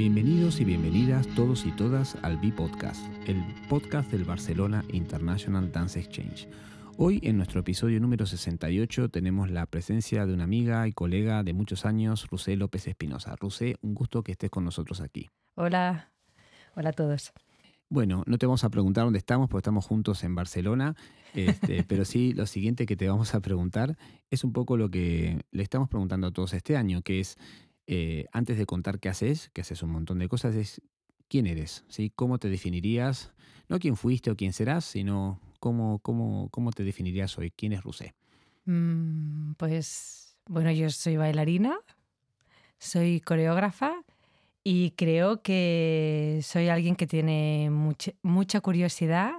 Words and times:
Bienvenidos 0.00 0.62
y 0.62 0.64
bienvenidas 0.64 1.28
todos 1.36 1.66
y 1.66 1.72
todas 1.72 2.16
al 2.22 2.38
B-Podcast, 2.38 3.04
el 3.26 3.44
podcast 3.68 4.10
del 4.10 4.24
Barcelona 4.24 4.82
International 4.94 5.70
Dance 5.70 6.00
Exchange. 6.00 6.48
Hoy 6.96 7.20
en 7.22 7.36
nuestro 7.36 7.60
episodio 7.60 8.00
número 8.00 8.24
68 8.24 9.10
tenemos 9.10 9.50
la 9.50 9.66
presencia 9.66 10.24
de 10.24 10.32
una 10.32 10.44
amiga 10.44 10.88
y 10.88 10.94
colega 10.94 11.42
de 11.42 11.52
muchos 11.52 11.84
años, 11.84 12.26
Rusé 12.30 12.56
López 12.56 12.88
Espinosa. 12.88 13.36
Rusé, 13.36 13.76
un 13.82 13.92
gusto 13.92 14.22
que 14.22 14.32
estés 14.32 14.48
con 14.48 14.64
nosotros 14.64 15.02
aquí. 15.02 15.28
Hola, 15.54 16.10
hola 16.76 16.88
a 16.88 16.92
todos. 16.94 17.34
Bueno, 17.90 18.22
no 18.26 18.38
te 18.38 18.46
vamos 18.46 18.64
a 18.64 18.70
preguntar 18.70 19.04
dónde 19.04 19.18
estamos 19.18 19.50
porque 19.50 19.60
estamos 19.60 19.84
juntos 19.84 20.24
en 20.24 20.34
Barcelona, 20.34 20.96
este, 21.34 21.84
pero 21.86 22.06
sí 22.06 22.32
lo 22.32 22.46
siguiente 22.46 22.86
que 22.86 22.96
te 22.96 23.06
vamos 23.06 23.34
a 23.34 23.40
preguntar 23.40 23.98
es 24.30 24.44
un 24.44 24.54
poco 24.54 24.78
lo 24.78 24.88
que 24.88 25.44
le 25.50 25.62
estamos 25.62 25.90
preguntando 25.90 26.28
a 26.28 26.30
todos 26.30 26.54
este 26.54 26.78
año, 26.78 27.02
que 27.02 27.20
es 27.20 27.36
eh, 27.92 28.26
antes 28.30 28.56
de 28.56 28.66
contar 28.66 29.00
qué 29.00 29.08
haces, 29.08 29.50
que 29.52 29.62
haces 29.62 29.82
un 29.82 29.90
montón 29.90 30.20
de 30.20 30.28
cosas, 30.28 30.54
es 30.54 30.80
quién 31.26 31.48
eres, 31.48 31.84
¿sí? 31.88 32.12
¿Cómo 32.14 32.38
te 32.38 32.48
definirías? 32.48 33.32
No 33.68 33.80
quién 33.80 33.96
fuiste 33.96 34.30
o 34.30 34.36
quién 34.36 34.52
serás, 34.52 34.84
sino 34.84 35.40
cómo, 35.58 35.98
cómo, 35.98 36.48
cómo 36.50 36.70
te 36.70 36.84
definirías 36.84 37.36
hoy. 37.36 37.50
¿Quién 37.50 37.72
es 37.72 37.82
Rusé? 37.82 38.14
Mm, 38.64 39.54
pues, 39.54 40.36
bueno, 40.46 40.70
yo 40.70 40.88
soy 40.90 41.16
bailarina, 41.16 41.80
soy 42.78 43.20
coreógrafa 43.20 44.04
y 44.62 44.92
creo 44.92 45.42
que 45.42 46.38
soy 46.44 46.68
alguien 46.68 46.94
que 46.94 47.08
tiene 47.08 47.70
mucha, 47.70 48.12
mucha 48.22 48.60
curiosidad 48.60 49.32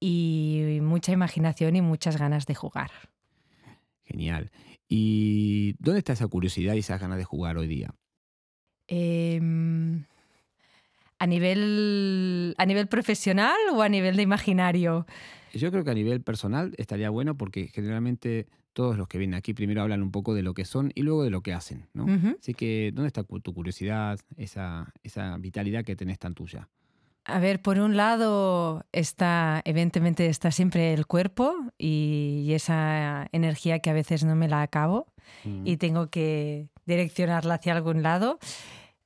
y 0.00 0.78
mucha 0.80 1.12
imaginación 1.12 1.76
y 1.76 1.82
muchas 1.82 2.16
ganas 2.16 2.46
de 2.46 2.54
jugar. 2.54 2.90
Genial. 4.08 4.50
¿Y 4.88 5.74
dónde 5.78 5.98
está 5.98 6.14
esa 6.14 6.28
curiosidad 6.28 6.74
y 6.74 6.78
esas 6.78 7.00
ganas 7.00 7.18
de 7.18 7.24
jugar 7.24 7.58
hoy 7.58 7.68
día? 7.68 7.94
Em, 8.86 10.04
¿a, 11.18 11.26
nivel, 11.26 12.54
¿A 12.56 12.64
nivel 12.64 12.86
profesional 12.88 13.56
o 13.74 13.82
a 13.82 13.88
nivel 13.90 14.16
de 14.16 14.22
imaginario? 14.22 15.06
Yo 15.52 15.70
creo 15.70 15.84
que 15.84 15.90
a 15.90 15.94
nivel 15.94 16.22
personal 16.22 16.74
estaría 16.78 17.10
bueno 17.10 17.36
porque 17.36 17.68
generalmente 17.68 18.46
todos 18.72 18.96
los 18.96 19.08
que 19.08 19.18
vienen 19.18 19.34
aquí 19.34 19.52
primero 19.52 19.82
hablan 19.82 20.02
un 20.02 20.10
poco 20.10 20.34
de 20.34 20.42
lo 20.42 20.54
que 20.54 20.64
son 20.64 20.90
y 20.94 21.02
luego 21.02 21.22
de 21.22 21.30
lo 21.30 21.42
que 21.42 21.52
hacen, 21.52 21.88
¿no? 21.92 22.06
Así 22.38 22.54
que, 22.54 22.92
¿dónde 22.94 23.08
está 23.08 23.24
tu 23.24 23.52
curiosidad, 23.52 24.18
esa, 24.36 24.92
esa 25.02 25.36
vitalidad 25.36 25.84
que 25.84 25.96
tenés 25.96 26.18
tan 26.18 26.34
tuya? 26.34 26.68
A 27.28 27.40
ver, 27.40 27.60
por 27.60 27.78
un 27.78 27.94
lado 27.94 28.86
está, 28.90 29.60
evidentemente, 29.66 30.28
está 30.28 30.50
siempre 30.50 30.94
el 30.94 31.06
cuerpo 31.06 31.54
y, 31.76 32.52
esa 32.54 33.28
energía 33.32 33.80
que 33.80 33.90
a 33.90 33.92
veces 33.92 34.24
no 34.24 34.34
me 34.34 34.48
la 34.48 34.62
acabo 34.62 35.12
y 35.44 35.74
mm. 35.74 35.78
tengo 35.78 36.08
que 36.08 36.70
direccionarla 36.86 37.54
hacia 37.54 37.74
algún 37.74 38.02
lado. 38.02 38.38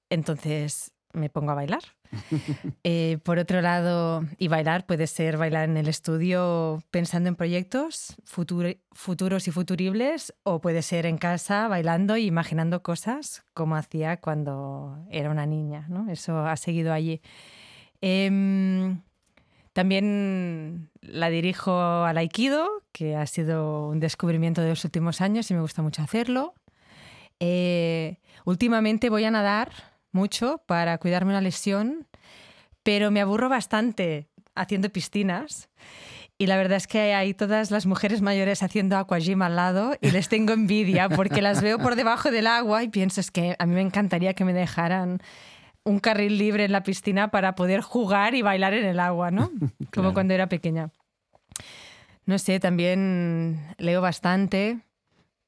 Entonces 0.09 0.93
me 1.13 1.31
pongo 1.31 1.51
a 1.51 1.55
bailar. 1.55 1.83
Eh, 2.85 3.19
por 3.25 3.39
otro 3.39 3.61
lado, 3.61 4.25
y 4.39 4.49
bailar 4.49 4.87
puede 4.87 5.07
ser 5.07 5.37
bailar 5.37 5.69
en 5.69 5.77
el 5.77 5.89
estudio 5.89 6.83
pensando 6.91 7.29
en 7.29 7.37
proyectos 7.37 8.17
futuros 8.25 9.49
y 9.49 9.51
futuribles, 9.51 10.35
o 10.43 10.61
puede 10.61 10.83
ser 10.83 11.07
en 11.07 11.17
casa 11.17 11.69
bailando 11.69 12.17
e 12.17 12.21
imaginando 12.21 12.83
cosas 12.83 13.45
como 13.55 13.77
hacía 13.77 14.19
cuando 14.19 15.05
era 15.11 15.31
una 15.31 15.47
niña. 15.47 15.87
¿no? 15.89 16.11
Eso 16.11 16.39
ha 16.47 16.57
seguido 16.57 16.93
allí. 16.93 17.21
Em, 18.03 19.01
también 19.73 20.91
la 21.01 21.31
dirijo 21.31 21.81
al 22.05 22.19
Aikido, 22.19 22.69
que 22.93 23.17
ha 23.17 23.27
sido 23.27 23.89
un 23.89 24.01
descubrimiento 24.01 24.61
de 24.61 24.71
los 24.71 24.85
últimos 24.85 25.21
años 25.21 25.51
y 25.51 25.55
me 25.55 25.61
gusta 25.61 25.81
mucho 25.83 26.03
hacerlo. 26.03 26.55
Eh, 27.41 28.19
últimamente 28.45 29.09
voy 29.09 29.25
a 29.25 29.31
nadar 29.31 29.73
mucho 30.11 30.63
para 30.67 30.99
cuidarme 30.99 31.31
una 31.31 31.41
lesión, 31.41 32.07
pero 32.83 33.11
me 33.11 33.21
aburro 33.21 33.49
bastante 33.49 34.29
haciendo 34.55 34.91
piscinas. 34.91 35.71
Y 36.39 36.47
la 36.47 36.57
verdad 36.57 36.79
es 36.79 36.89
que 36.89 37.15
hay 37.15 37.35
todas 37.35 37.71
las 37.71 37.87
mujeres 37.87 38.21
mayores 38.21 38.65
haciendo 38.65 38.97
aquagym 38.97 39.43
al 39.43 39.55
lado 39.55 39.97
y 40.01 40.11
les 40.11 40.29
tengo 40.29 40.53
envidia 40.53 41.09
porque 41.09 41.41
las 41.41 41.63
veo 41.63 41.79
por 41.79 41.95
debajo 41.95 42.33
del 42.33 42.49
agua 42.49 42.83
y 42.83 42.89
pienso 42.89 43.21
es 43.21 43.31
que 43.31 43.55
a 43.59 43.67
mí 43.67 43.75
me 43.75 43.81
encantaría 43.81 44.35
que 44.35 44.45
me 44.45 44.53
dejaran 44.53 45.21
un 45.85 45.99
carril 45.99 46.39
libre 46.39 46.65
en 46.65 46.73
la 46.73 46.83
piscina 46.83 47.31
para 47.31 47.55
poder 47.55 47.81
jugar 47.81 48.35
y 48.35 48.43
bailar 48.43 48.75
en 48.75 48.85
el 48.85 49.01
agua, 49.01 49.31
¿no? 49.31 49.51
Como 49.95 50.15
cuando 50.15 50.35
era 50.35 50.49
pequeña. 50.49 50.91
No 52.25 52.39
sé, 52.39 52.61
también 52.61 53.75
leo 53.79 54.01
bastante, 54.01 54.79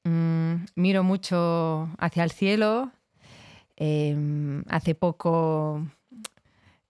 mm, 0.03 0.53
miro 0.75 1.03
mucho 1.03 1.89
hacia 1.97 2.23
el 2.23 2.31
cielo. 2.31 2.91
Em, 3.77 4.63
hace 4.69 4.95
poco 4.95 5.85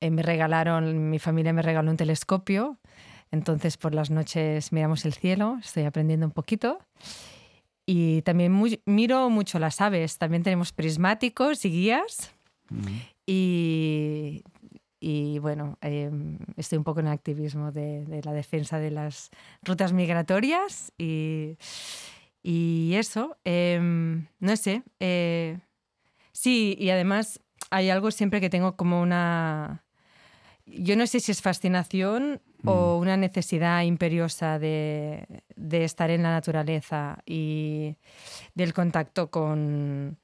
eh, 0.01 0.11
me 0.11 0.21
regalaron, 0.21 1.09
mi 1.09 1.19
familia 1.19 1.53
me 1.53 1.61
regaló 1.61 1.89
un 1.89 1.97
telescopio, 1.97 2.77
entonces 3.31 3.77
por 3.77 3.95
las 3.95 4.11
noches 4.11 4.71
miramos 4.71 5.05
el 5.05 5.13
cielo, 5.13 5.57
estoy 5.63 5.83
aprendiendo 5.83 6.25
un 6.25 6.31
poquito. 6.31 6.79
Y 7.87 8.23
también 8.23 8.59
miro 8.85 9.29
mucho 9.29 9.59
las 9.59 9.79
aves, 9.81 10.17
también 10.17 10.41
tenemos 10.41 10.71
prismáticos 10.73 11.65
y 11.65 11.69
guías. 11.69 12.34
Mm. 12.69 12.87
Y, 13.25 14.43
y 14.99 15.39
bueno, 15.39 15.77
em, 15.81 16.39
estoy 16.57 16.77
un 16.77 16.83
poco 16.83 16.99
en 16.99 17.07
activismo 17.07 17.71
de, 17.71 18.05
de, 18.05 18.21
la 18.23 18.33
defensa 18.33 18.79
de 18.79 18.91
las 18.91 19.29
rutas 19.63 19.93
migratorias 19.93 20.91
y, 20.97 21.57
y 22.41 22.93
eso, 22.95 23.37
em, 23.43 24.27
no 24.39 24.55
sé. 24.57 24.83
Eh, 24.99 25.59
sí, 26.31 26.75
y 26.79 26.89
además 26.89 27.39
hay 27.69 27.89
algo 27.89 28.11
siempre 28.11 28.41
que 28.41 28.49
tengo 28.49 28.75
como 28.75 29.01
una... 29.01 29.83
Yo 30.65 30.95
no 30.95 31.05
sé 31.05 31.19
si 31.19 31.31
es 31.31 31.41
fascinación 31.43 32.41
o 32.65 32.97
mm. 32.97 33.01
una 33.01 33.17
necesidad 33.17 33.83
imperiosa 33.83 34.57
de, 34.57 35.43
de 35.55 35.83
estar 35.83 36.09
en 36.09 36.23
la 36.23 36.31
naturaleza 36.31 37.19
y 37.25 37.97
del 38.55 38.73
contacto 38.73 39.29
con 39.29 40.17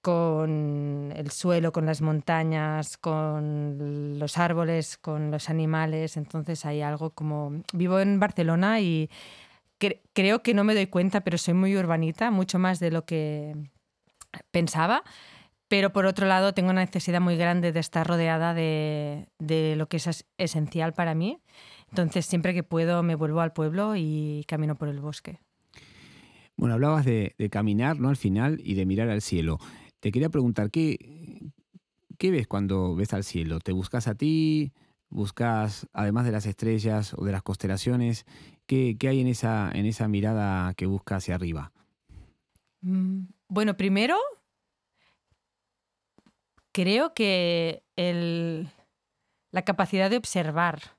con 0.00 1.12
el 1.16 1.30
suelo, 1.30 1.72
con 1.72 1.86
las 1.86 2.00
montañas, 2.00 2.96
con 2.96 4.18
los 4.18 4.38
árboles, 4.38 4.98
con 4.98 5.30
los 5.30 5.50
animales. 5.50 6.16
Entonces 6.16 6.64
hay 6.64 6.82
algo 6.82 7.10
como... 7.10 7.62
Vivo 7.72 8.00
en 8.00 8.20
Barcelona 8.20 8.80
y 8.80 9.10
creo 10.12 10.42
que 10.42 10.54
no 10.54 10.64
me 10.64 10.74
doy 10.74 10.86
cuenta, 10.86 11.22
pero 11.22 11.38
soy 11.38 11.54
muy 11.54 11.76
urbanita, 11.76 12.30
mucho 12.30 12.58
más 12.58 12.80
de 12.80 12.90
lo 12.90 13.04
que 13.04 13.54
pensaba. 14.50 15.02
Pero 15.68 15.92
por 15.92 16.06
otro 16.06 16.26
lado 16.26 16.54
tengo 16.54 16.70
una 16.70 16.84
necesidad 16.84 17.20
muy 17.20 17.36
grande 17.36 17.72
de 17.72 17.80
estar 17.80 18.06
rodeada 18.06 18.54
de, 18.54 19.28
de 19.38 19.76
lo 19.76 19.88
que 19.88 19.98
es 19.98 20.26
esencial 20.38 20.94
para 20.94 21.14
mí. 21.14 21.40
Entonces 21.90 22.26
siempre 22.26 22.54
que 22.54 22.62
puedo 22.62 23.02
me 23.02 23.14
vuelvo 23.14 23.40
al 23.40 23.52
pueblo 23.52 23.94
y 23.96 24.44
camino 24.48 24.76
por 24.76 24.88
el 24.88 25.00
bosque. 25.00 25.40
Bueno, 26.58 26.74
hablabas 26.74 27.04
de, 27.04 27.34
caminar, 27.52 28.00
¿no? 28.00 28.08
Al 28.08 28.16
final 28.16 28.60
y 28.64 28.74
de 28.74 28.84
mirar 28.84 29.08
al 29.10 29.22
cielo. 29.22 29.58
Te 30.00 30.12
quería 30.12 30.28
preguntar, 30.28 30.70
¿qué, 30.70 31.50
¿qué 32.18 32.30
ves 32.30 32.46
cuando 32.46 32.94
ves 32.94 33.12
al 33.14 33.24
cielo? 33.24 33.60
¿Te 33.60 33.72
buscas 33.72 34.08
a 34.08 34.14
ti? 34.14 34.72
¿Buscas, 35.10 35.88
además 35.92 36.26
de 36.26 36.32
las 36.32 36.46
estrellas 36.46 37.14
o 37.16 37.24
de 37.24 37.32
las 37.32 37.42
constelaciones, 37.42 38.26
qué, 38.66 38.96
qué 38.98 39.08
hay 39.08 39.20
en 39.20 39.26
esa, 39.26 39.70
en 39.72 39.86
esa 39.86 40.06
mirada 40.06 40.74
que 40.74 40.86
busca 40.86 41.16
hacia 41.16 41.34
arriba? 41.34 41.72
Mm, 42.82 43.22
bueno, 43.48 43.76
primero, 43.76 44.16
creo 46.72 47.14
que 47.14 47.82
el, 47.96 48.68
la 49.50 49.62
capacidad 49.62 50.10
de 50.10 50.18
observar 50.18 50.98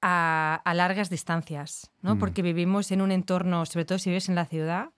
a, 0.00 0.60
a 0.64 0.74
largas 0.74 1.10
distancias, 1.10 1.90
¿no? 2.00 2.14
Mm. 2.14 2.18
porque 2.18 2.42
vivimos 2.42 2.92
en 2.92 3.00
un 3.00 3.10
entorno, 3.10 3.66
sobre 3.66 3.84
todo 3.84 3.98
si 3.98 4.10
vives 4.10 4.28
en 4.28 4.36
la 4.36 4.46
ciudad, 4.46 4.90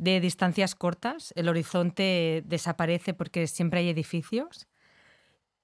de 0.00 0.18
distancias 0.18 0.74
cortas, 0.74 1.34
el 1.36 1.46
horizonte 1.50 2.42
desaparece 2.46 3.12
porque 3.12 3.46
siempre 3.46 3.80
hay 3.80 3.90
edificios. 3.90 4.66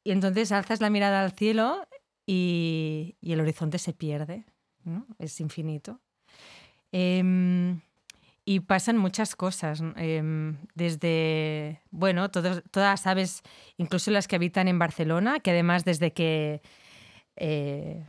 Y 0.05 0.11
entonces 0.11 0.53
alzas 0.53 0.83
la 0.83 0.91
mirada 0.91 1.25
al 1.25 1.33
cielo 1.33 1.89
y, 2.27 3.17
el 3.23 3.41
horizonte 3.41 3.79
se 3.79 3.95
pierde, 3.95 4.45
es 5.19 5.41
infinito. 5.41 6.01
Em, 6.93 7.81
y 8.45 8.61
pasan 8.61 8.99
muchas 8.99 9.37
cosas, 9.37 9.83
em, 9.97 10.59
desde, 10.75 11.81
bueno, 11.91 12.31
todas 12.31 12.63
las 12.75 13.07
aves, 13.07 13.43
incluso 13.79 14.11
las 14.11 14.29
que 14.29 14.37
habitan 14.37 14.69
en 14.69 14.79
Barcelona, 14.79 15.41
que 15.41 15.53
además 15.53 15.87
desde 15.87 16.13
que, 16.13 16.61
eh, 17.37 18.05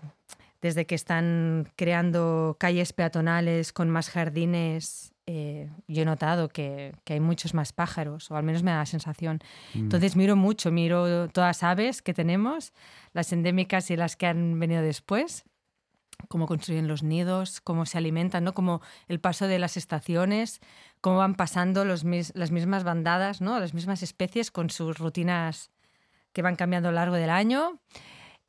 desde 0.62 0.86
que 0.86 0.96
están 0.96 1.72
creando 1.78 2.58
calles 2.60 2.92
peatonales 2.92 3.72
con 3.72 3.90
más 3.90 4.10
jardines 4.10 5.14
eh, 5.30 5.70
yo 5.90 6.04
he 6.04 6.06
notado 6.06 6.48
que, 6.48 6.96
hay 7.06 7.20
muchos 7.20 7.54
más 7.54 7.74
pájaros, 7.74 8.32
o 8.32 8.38
al 8.38 8.44
menos 8.44 8.64
me 8.64 8.72
da 8.72 8.78
la 8.78 8.86
sensación. 8.86 9.40
Mm. 9.74 9.80
Entonces 9.80 10.16
miro 10.16 10.38
mucho, 10.38 10.72
miro 10.72 11.28
todas 11.28 11.50
las 11.50 11.64
aves 11.64 12.02
que 12.02 12.14
tenemos, 12.14 12.72
las 13.12 13.34
endémicas 13.34 13.92
y 13.92 13.98
las 13.98 14.16
que 14.16 14.26
han 14.26 14.58
venido 14.58 14.82
después, 14.82 15.44
cómo 16.30 16.48
construyen 16.48 16.88
los 16.88 17.04
nidos, 17.04 17.60
cómo 17.60 17.86
se 17.86 17.98
alimentan, 17.98 18.46
¿no? 18.46 18.54
como 18.54 18.82
el 19.10 19.20
paso 19.20 19.48
de 19.48 19.60
las 19.60 19.76
estaciones, 19.76 20.62
cómo 21.02 21.18
van 21.18 21.36
pasando 21.36 21.84
los 21.84 22.06
las 22.06 22.52
mismas 22.52 22.86
bandadas, 22.86 23.42
¿no? 23.42 23.60
las 23.60 23.74
mismas 23.74 24.04
especies 24.04 24.50
con 24.50 24.70
sus 24.70 24.98
rutinas 24.98 25.72
que 26.32 26.42
van 26.42 26.56
cambiando 26.56 26.88
a 26.88 26.92
lo 26.94 26.96
largo 26.96 27.16
del 27.16 27.30
año. 27.30 27.82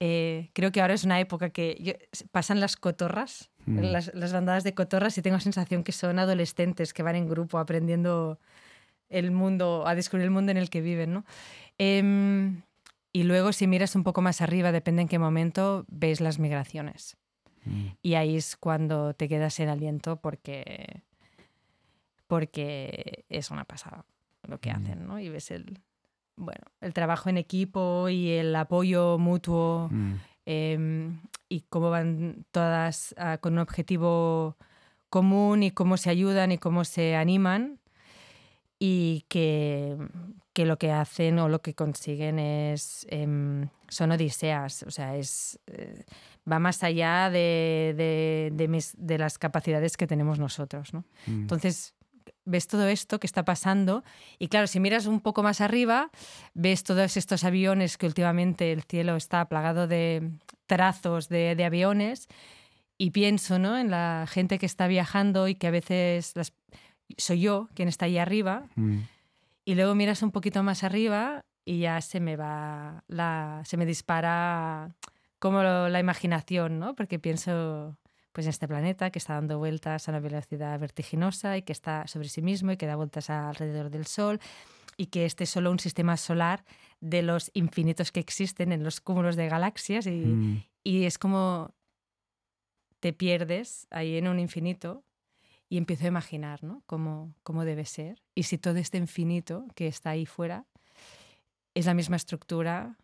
Eh, 0.00 0.50
creo 0.52 0.70
que 0.70 0.80
ahora 0.80 0.94
es 0.94 1.04
una 1.04 1.18
época 1.18 1.50
que 1.50 2.08
pasan 2.30 2.60
las 2.60 2.76
cotorras, 2.76 3.50
mm. 3.66 3.78
las, 3.80 4.14
las, 4.14 4.32
bandadas 4.32 4.64
de 4.64 4.74
cotorras, 4.74 5.18
y 5.18 5.22
tengo 5.22 5.36
la 5.36 5.40
sensación 5.40 5.82
que 5.82 5.92
son 5.92 6.18
adolescentes 6.18 6.92
que 6.92 7.02
van 7.02 7.16
en 7.16 7.28
grupo 7.28 7.58
aprendiendo 7.58 8.38
el 9.08 9.30
mundo, 9.30 9.84
a 9.86 9.94
descubrir 9.94 10.24
el 10.24 10.30
mundo 10.30 10.52
en 10.52 10.58
el 10.58 10.70
que 10.70 10.80
viven. 10.80 11.12
¿no? 11.12 11.24
Em, 11.78 12.62
y 13.12 13.24
luego, 13.24 13.52
si 13.52 13.66
miras 13.66 13.96
un 13.96 14.04
poco 14.04 14.20
más 14.20 14.40
arriba, 14.40 14.72
depende 14.72 15.02
en 15.02 15.08
qué 15.08 15.18
momento, 15.18 15.84
ves 15.88 16.20
las 16.20 16.38
migraciones. 16.38 17.16
Mm. 17.64 17.86
Y 18.02 18.14
ahí 18.14 18.36
es 18.36 18.56
cuando 18.56 19.14
te 19.14 19.28
quedas 19.28 19.58
en 19.60 19.68
aliento 19.68 20.20
porque, 20.20 21.02
porque 22.26 23.24
es 23.28 23.50
una 23.50 23.64
pasada 23.64 24.04
lo 24.46 24.60
que 24.60 24.72
mm. 24.72 24.76
hacen, 24.76 25.06
¿no? 25.06 25.18
Y 25.18 25.28
ves 25.28 25.50
el, 25.50 25.80
bueno, 26.38 26.62
el 26.80 26.94
trabajo 26.94 27.28
en 27.28 27.36
equipo 27.36 28.08
y 28.08 28.30
el 28.30 28.54
apoyo 28.56 29.18
mutuo 29.18 29.88
mm. 29.90 30.14
em, 30.46 31.20
y 31.48 31.62
cómo 31.68 31.90
van 31.90 32.46
todas 32.50 33.14
ah, 33.18 33.38
con 33.38 33.54
un 33.54 33.58
objetivo 33.58 34.56
común 35.10 35.62
y 35.62 35.70
cómo 35.70 35.96
se 35.96 36.10
ayudan 36.10 36.52
y 36.52 36.58
cómo 36.58 36.84
se 36.84 37.16
animan 37.16 37.80
y 38.78 39.24
que, 39.28 39.96
que 40.52 40.64
lo 40.64 40.78
que 40.78 40.92
hacen 40.92 41.38
o 41.38 41.48
lo 41.48 41.60
que 41.60 41.74
consiguen 41.74 42.38
es 42.38 43.06
em, 43.10 43.68
son 43.88 44.12
odiseas, 44.12 44.84
o 44.84 44.90
sea, 44.90 45.16
es, 45.16 45.58
eh, 45.66 46.04
va 46.50 46.58
más 46.58 46.82
allá 46.82 47.30
de, 47.30 47.94
de, 47.96 48.50
de, 48.52 48.68
mis, 48.68 48.94
de, 48.96 49.18
las 49.18 49.38
capacidades 49.38 49.96
que 49.96 50.06
tenemos 50.06 50.38
nosotros. 50.38 50.92
¿no? 50.94 51.04
Mm. 51.26 51.40
Entonces, 51.42 51.94
ves 52.48 52.66
todo 52.66 52.88
esto 52.88 53.20
que 53.20 53.26
está 53.26 53.44
pasando 53.44 54.02
y 54.38 54.48
claro, 54.48 54.66
si 54.66 54.80
miras 54.80 55.06
un 55.06 55.20
poco 55.20 55.42
más 55.42 55.60
arriba, 55.60 56.10
ves 56.54 56.82
todos 56.82 57.16
estos 57.16 57.44
aviones 57.44 57.96
que 57.96 58.06
últimamente 58.06 58.72
el 58.72 58.82
cielo 58.82 59.16
está 59.16 59.44
plagado 59.48 59.86
de 59.86 60.30
trazos 60.66 61.28
de, 61.28 61.54
de 61.54 61.64
aviones 61.64 62.28
y 62.96 63.10
pienso 63.10 63.58
¿no? 63.58 63.78
en 63.78 63.90
la 63.90 64.26
gente 64.28 64.58
que 64.58 64.66
está 64.66 64.86
viajando 64.88 65.48
y 65.48 65.54
que 65.54 65.68
a 65.68 65.70
veces 65.70 66.34
las, 66.34 66.52
soy 67.16 67.40
yo 67.40 67.68
quien 67.74 67.88
está 67.88 68.06
ahí 68.06 68.18
arriba 68.18 68.66
mm. 68.74 68.98
y 69.64 69.74
luego 69.74 69.94
miras 69.94 70.22
un 70.22 70.32
poquito 70.32 70.62
más 70.62 70.84
arriba 70.84 71.42
y 71.64 71.80
ya 71.80 72.00
se 72.00 72.18
me 72.18 72.36
va, 72.36 73.04
la, 73.08 73.62
se 73.64 73.76
me 73.76 73.84
dispara 73.84 74.96
como 75.38 75.62
la 75.62 76.00
imaginación, 76.00 76.78
¿no? 76.78 76.94
Porque 76.94 77.18
pienso 77.18 77.96
pues 78.38 78.46
en 78.46 78.50
este 78.50 78.68
planeta 78.68 79.10
que 79.10 79.18
está 79.18 79.34
dando 79.34 79.58
vueltas 79.58 80.06
a 80.06 80.12
una 80.12 80.20
velocidad 80.20 80.78
vertiginosa 80.78 81.56
y 81.56 81.62
que 81.62 81.72
está 81.72 82.06
sobre 82.06 82.28
sí 82.28 82.40
mismo 82.40 82.70
y 82.70 82.76
que 82.76 82.86
da 82.86 82.94
vueltas 82.94 83.30
alrededor 83.30 83.90
del 83.90 84.06
Sol 84.06 84.38
y 84.96 85.06
que 85.06 85.24
este 85.24 85.42
es 85.42 85.50
solo 85.50 85.72
un 85.72 85.80
sistema 85.80 86.16
solar 86.16 86.64
de 87.00 87.22
los 87.22 87.50
infinitos 87.52 88.12
que 88.12 88.20
existen 88.20 88.70
en 88.70 88.84
los 88.84 89.00
cúmulos 89.00 89.34
de 89.34 89.48
galaxias 89.48 90.06
y, 90.06 90.10
mm. 90.10 90.64
y 90.84 91.04
es 91.06 91.18
como 91.18 91.74
te 93.00 93.12
pierdes 93.12 93.88
ahí 93.90 94.16
en 94.16 94.28
un 94.28 94.38
infinito 94.38 95.02
y 95.68 95.76
empiezo 95.76 96.04
a 96.04 96.06
imaginar 96.06 96.62
¿no? 96.62 96.84
cómo, 96.86 97.34
cómo 97.42 97.64
debe 97.64 97.86
ser 97.86 98.22
y 98.36 98.44
si 98.44 98.56
todo 98.56 98.76
este 98.76 98.98
infinito 98.98 99.66
que 99.74 99.88
está 99.88 100.10
ahí 100.10 100.26
fuera 100.26 100.64
es 101.74 101.86
la 101.86 101.94
misma 101.94 102.14
estructura 102.14 102.98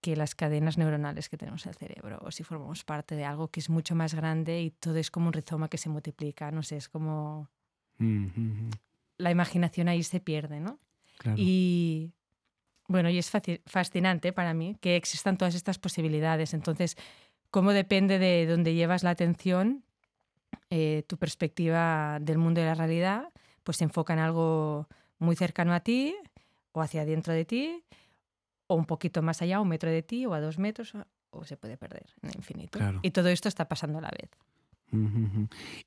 que 0.00 0.16
las 0.16 0.34
cadenas 0.34 0.78
neuronales 0.78 1.28
que 1.28 1.36
tenemos 1.36 1.66
en 1.66 1.70
el 1.70 1.76
cerebro, 1.76 2.18
o 2.22 2.30
si 2.30 2.44
formamos 2.44 2.84
parte 2.84 3.16
de 3.16 3.24
algo 3.24 3.48
que 3.48 3.60
es 3.60 3.68
mucho 3.68 3.94
más 3.94 4.14
grande 4.14 4.62
y 4.62 4.70
todo 4.70 4.96
es 4.96 5.10
como 5.10 5.26
un 5.26 5.32
rizoma 5.32 5.68
que 5.68 5.78
se 5.78 5.88
multiplica, 5.88 6.50
no 6.50 6.62
sé, 6.62 6.76
es 6.76 6.88
como... 6.88 7.50
La 9.16 9.30
imaginación 9.30 9.88
ahí 9.88 10.02
se 10.04 10.20
pierde, 10.20 10.60
¿no? 10.60 10.78
Y 11.36 12.12
bueno, 12.86 13.10
y 13.10 13.18
es 13.18 13.30
fascinante 13.66 14.32
para 14.32 14.54
mí 14.54 14.76
que 14.80 14.94
existan 14.94 15.36
todas 15.36 15.56
estas 15.56 15.78
posibilidades. 15.78 16.54
Entonces, 16.54 16.96
cómo 17.50 17.72
depende 17.72 18.20
de 18.20 18.46
dónde 18.46 18.74
llevas 18.74 19.02
la 19.02 19.10
atención, 19.10 19.84
eh, 20.70 21.02
tu 21.08 21.18
perspectiva 21.18 22.18
del 22.20 22.38
mundo 22.38 22.60
y 22.60 22.64
la 22.64 22.74
realidad, 22.74 23.32
pues 23.64 23.78
se 23.78 23.84
enfoca 23.84 24.12
en 24.12 24.20
algo 24.20 24.88
muy 25.18 25.34
cercano 25.34 25.74
a 25.74 25.80
ti 25.80 26.14
o 26.72 26.80
hacia 26.80 27.02
adentro 27.02 27.32
de 27.32 27.44
ti 27.44 27.84
o 28.68 28.76
un 28.76 28.84
poquito 28.84 29.22
más 29.22 29.42
allá, 29.42 29.60
un 29.60 29.68
metro 29.68 29.90
de 29.90 30.02
ti 30.02 30.24
o 30.26 30.34
a 30.34 30.40
dos 30.40 30.58
metros, 30.58 30.92
o 31.30 31.44
se 31.44 31.56
puede 31.56 31.76
perder 31.76 32.06
en 32.22 32.30
el 32.30 32.36
infinito. 32.36 32.78
Y 33.02 33.10
todo 33.10 33.28
esto 33.28 33.48
está 33.48 33.66
pasando 33.66 33.98
a 33.98 34.02
la 34.02 34.10
vez. 34.10 34.30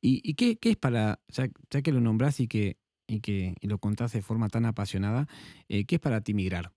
¿Y, 0.02 0.34
qué, 0.36 0.58
es 0.62 0.78
para, 0.78 1.20
ya, 1.30 1.48
que 1.82 1.92
lo 1.92 2.02
nombras 2.02 2.40
y 2.40 2.48
que, 2.48 2.78
y 3.08 3.22
que 3.22 3.56
lo 3.62 3.78
contás 3.78 4.12
de 4.12 4.22
forma 4.22 4.50
tan 4.50 4.66
apasionada, 4.66 5.28
eh, 5.70 5.86
qué 5.86 5.96
es 5.96 6.02
para 6.02 6.22
ti 6.22 6.34
migrar? 6.34 6.72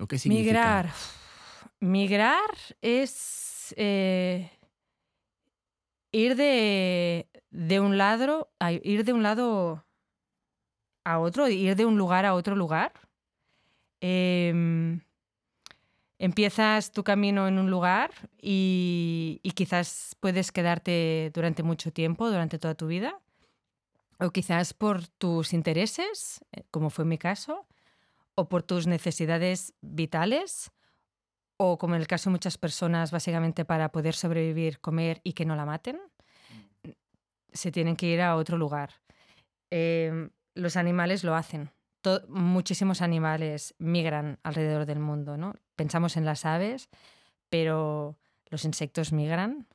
¿O 0.00 0.06
qué 0.06 0.18
significa? 0.18 0.50
Migrar. 0.50 0.90
Migrar 1.80 2.50
es 2.82 3.74
eh, 3.76 4.50
ir 6.12 6.36
de, 6.36 7.28
de, 7.50 7.80
un 7.80 7.96
lado, 7.96 8.50
ir 8.82 9.04
de 9.04 9.12
un 9.12 9.22
lado 9.22 9.86
a 11.04 11.18
otro, 11.18 11.48
ir 11.48 11.76
de 11.76 11.86
un 11.86 11.96
lugar 11.96 12.26
a 12.26 12.34
otro 12.34 12.56
lugar. 12.56 12.92
Em, 14.00 15.00
empiezas 16.18 16.92
tu 16.92 17.02
camino 17.02 17.48
en 17.48 17.58
un 17.58 17.70
lugar 17.70 18.10
y, 18.40 19.40
quizás 19.54 20.16
puedes 20.20 20.52
quedarte 20.52 21.30
durante 21.34 21.62
mucho 21.62 21.92
tiempo, 21.92 22.30
durante 22.30 22.58
toda 22.58 22.74
tu 22.74 22.86
vida, 22.86 23.20
o 24.20 24.30
quizás 24.30 24.74
por 24.74 25.06
tus 25.06 25.52
intereses, 25.52 26.40
eh, 26.52 26.64
como 26.70 26.90
fue 26.90 27.04
mi 27.04 27.18
caso, 27.18 27.66
o 28.34 28.48
por 28.48 28.62
tus 28.62 28.86
necesidades 28.86 29.74
vitales, 29.80 30.70
o 31.56 31.78
como 31.78 31.96
en 31.96 32.00
el 32.00 32.06
caso 32.06 32.30
de 32.30 32.32
muchas 32.32 32.56
personas, 32.58 33.10
básicamente 33.10 33.64
para 33.64 33.90
poder 33.90 34.14
sobrevivir, 34.14 34.80
comer 34.80 35.20
y 35.24 35.32
que 35.32 35.44
no 35.44 35.56
la 35.56 35.66
maten, 35.66 36.00
se 37.52 37.72
tienen 37.72 37.96
que 37.96 38.06
ir 38.06 38.20
a 38.20 38.36
otro 38.36 38.56
lugar. 38.56 38.90
Em, 39.70 40.30
los 40.54 40.76
animales 40.76 41.24
lo 41.24 41.34
hacen 41.34 41.70
muchísimos 42.28 43.02
animales 43.02 43.74
migran 43.78 44.38
alrededor 44.42 44.86
del 44.86 45.00
mundo, 45.00 45.36
¿no? 45.36 45.54
Pensamos 45.76 46.16
en 46.16 46.24
las 46.24 46.44
aves, 46.44 46.88
pero 47.50 48.18
los 48.50 48.64
insectos 48.64 49.12
migran, 49.12 49.66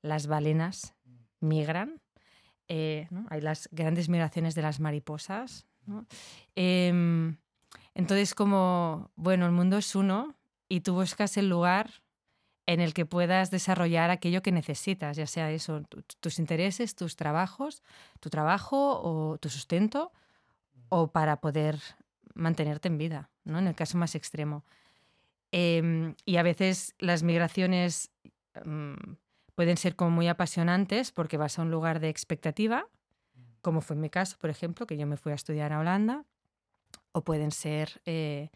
las 0.00 0.26
balenas 0.26 0.94
migran, 1.40 2.00
eh, 2.68 3.08
hay 3.28 3.40
las 3.40 3.68
grandes 3.72 4.08
migraciones 4.08 4.54
de 4.54 4.62
las 4.62 4.80
mariposas. 4.80 5.66
Em, 6.54 7.36
entonces, 7.94 8.34
como, 8.34 9.10
bueno, 9.16 9.46
el 9.46 9.52
mundo 9.52 9.76
es 9.78 9.94
uno 9.94 10.36
y 10.68 10.80
tú 10.80 10.94
buscas 10.94 11.36
el 11.36 11.48
lugar 11.48 12.02
en 12.66 12.80
el 12.80 12.94
que 12.94 13.04
puedas 13.04 13.50
desarrollar 13.50 14.10
aquello 14.10 14.42
que 14.42 14.52
necesitas, 14.52 15.16
ya 15.16 15.26
sea 15.26 15.50
eso, 15.50 15.82
tus 16.20 16.38
intereses, 16.38 16.94
tus 16.94 17.16
trabajos, 17.16 17.82
tu 18.20 18.30
trabajo 18.30 19.00
o 19.02 19.36
tu 19.38 19.48
sustento, 19.48 20.12
o 20.94 21.10
para 21.10 21.40
poder 21.40 21.80
mantenerte 22.34 22.88
en 22.88 22.98
vida, 22.98 23.30
¿no? 23.44 23.58
en 23.58 23.66
el 23.66 23.74
caso 23.74 23.96
más 23.96 24.14
extremo. 24.14 24.62
Em, 25.50 26.14
y 26.26 26.36
a 26.36 26.42
veces 26.42 26.94
las 26.98 27.22
migraciones 27.22 28.10
mm, 28.62 29.14
pueden 29.54 29.78
ser 29.78 29.96
como 29.96 30.10
muy 30.10 30.28
apasionantes 30.28 31.10
porque 31.10 31.38
vas 31.38 31.58
a 31.58 31.62
un 31.62 31.70
lugar 31.70 31.98
de 31.98 32.10
expectativa, 32.10 32.86
como 33.62 33.80
fue 33.80 33.96
en 33.96 34.02
mi 34.02 34.10
caso, 34.10 34.36
por 34.38 34.50
ejemplo, 34.50 34.86
que 34.86 34.98
yo 34.98 35.06
me 35.06 35.16
fui 35.16 35.32
a 35.32 35.34
estudiar 35.34 35.72
a 35.72 35.78
Holanda, 35.78 36.26
o 37.12 37.24
pueden 37.24 37.52
ser 37.52 38.02
eh, 38.04 38.50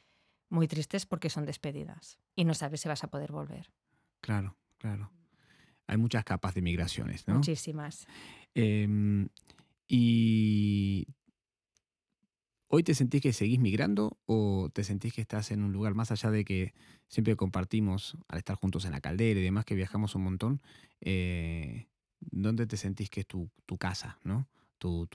muy 0.50 0.68
tristes 0.68 1.06
porque 1.06 1.30
son 1.30 1.46
despedidas 1.46 2.18
y 2.34 2.44
no 2.44 2.52
sabes 2.52 2.82
si 2.82 2.88
vas 2.88 3.02
a 3.02 3.08
poder 3.08 3.32
volver. 3.32 3.72
Claro, 4.20 4.58
claro. 4.76 5.10
Hay 5.86 5.96
muchas 5.96 6.22
capas 6.22 6.52
de 6.54 6.60
migraciones, 6.60 7.26
¿no? 7.26 7.36
Muchísimas. 7.36 8.06
Em, 8.54 9.30
y 9.88 11.06
¿Hoy 12.68 12.82
te 12.82 12.94
sentís 12.94 13.22
que 13.22 13.32
seguís 13.32 13.60
migrando 13.60 14.18
o 14.26 14.70
te 14.72 14.82
sentís 14.82 15.12
que 15.14 15.20
estás 15.20 15.52
en 15.52 15.62
un 15.62 15.72
lugar 15.72 15.94
más 15.94 16.10
allá 16.10 16.30
de 16.30 16.44
que 16.44 16.74
siempre 17.06 17.36
compartimos 17.36 18.16
al 18.28 18.38
estar 18.38 18.56
juntos 18.56 18.84
en 18.84 18.90
la 18.90 19.00
caldera 19.00 19.38
y 19.38 19.42
demás, 19.42 19.64
que 19.64 19.76
viajamos 19.76 20.16
un 20.16 20.24
montón? 20.24 20.60
Eh, 21.00 21.86
¿Dónde 22.20 22.66
te 22.66 22.76
sentís 22.76 23.08
que 23.08 23.20
es 23.20 23.26
tu, 23.26 23.50
casa, 23.78 24.18
¿no? 24.24 24.48
Tu, 24.78 25.08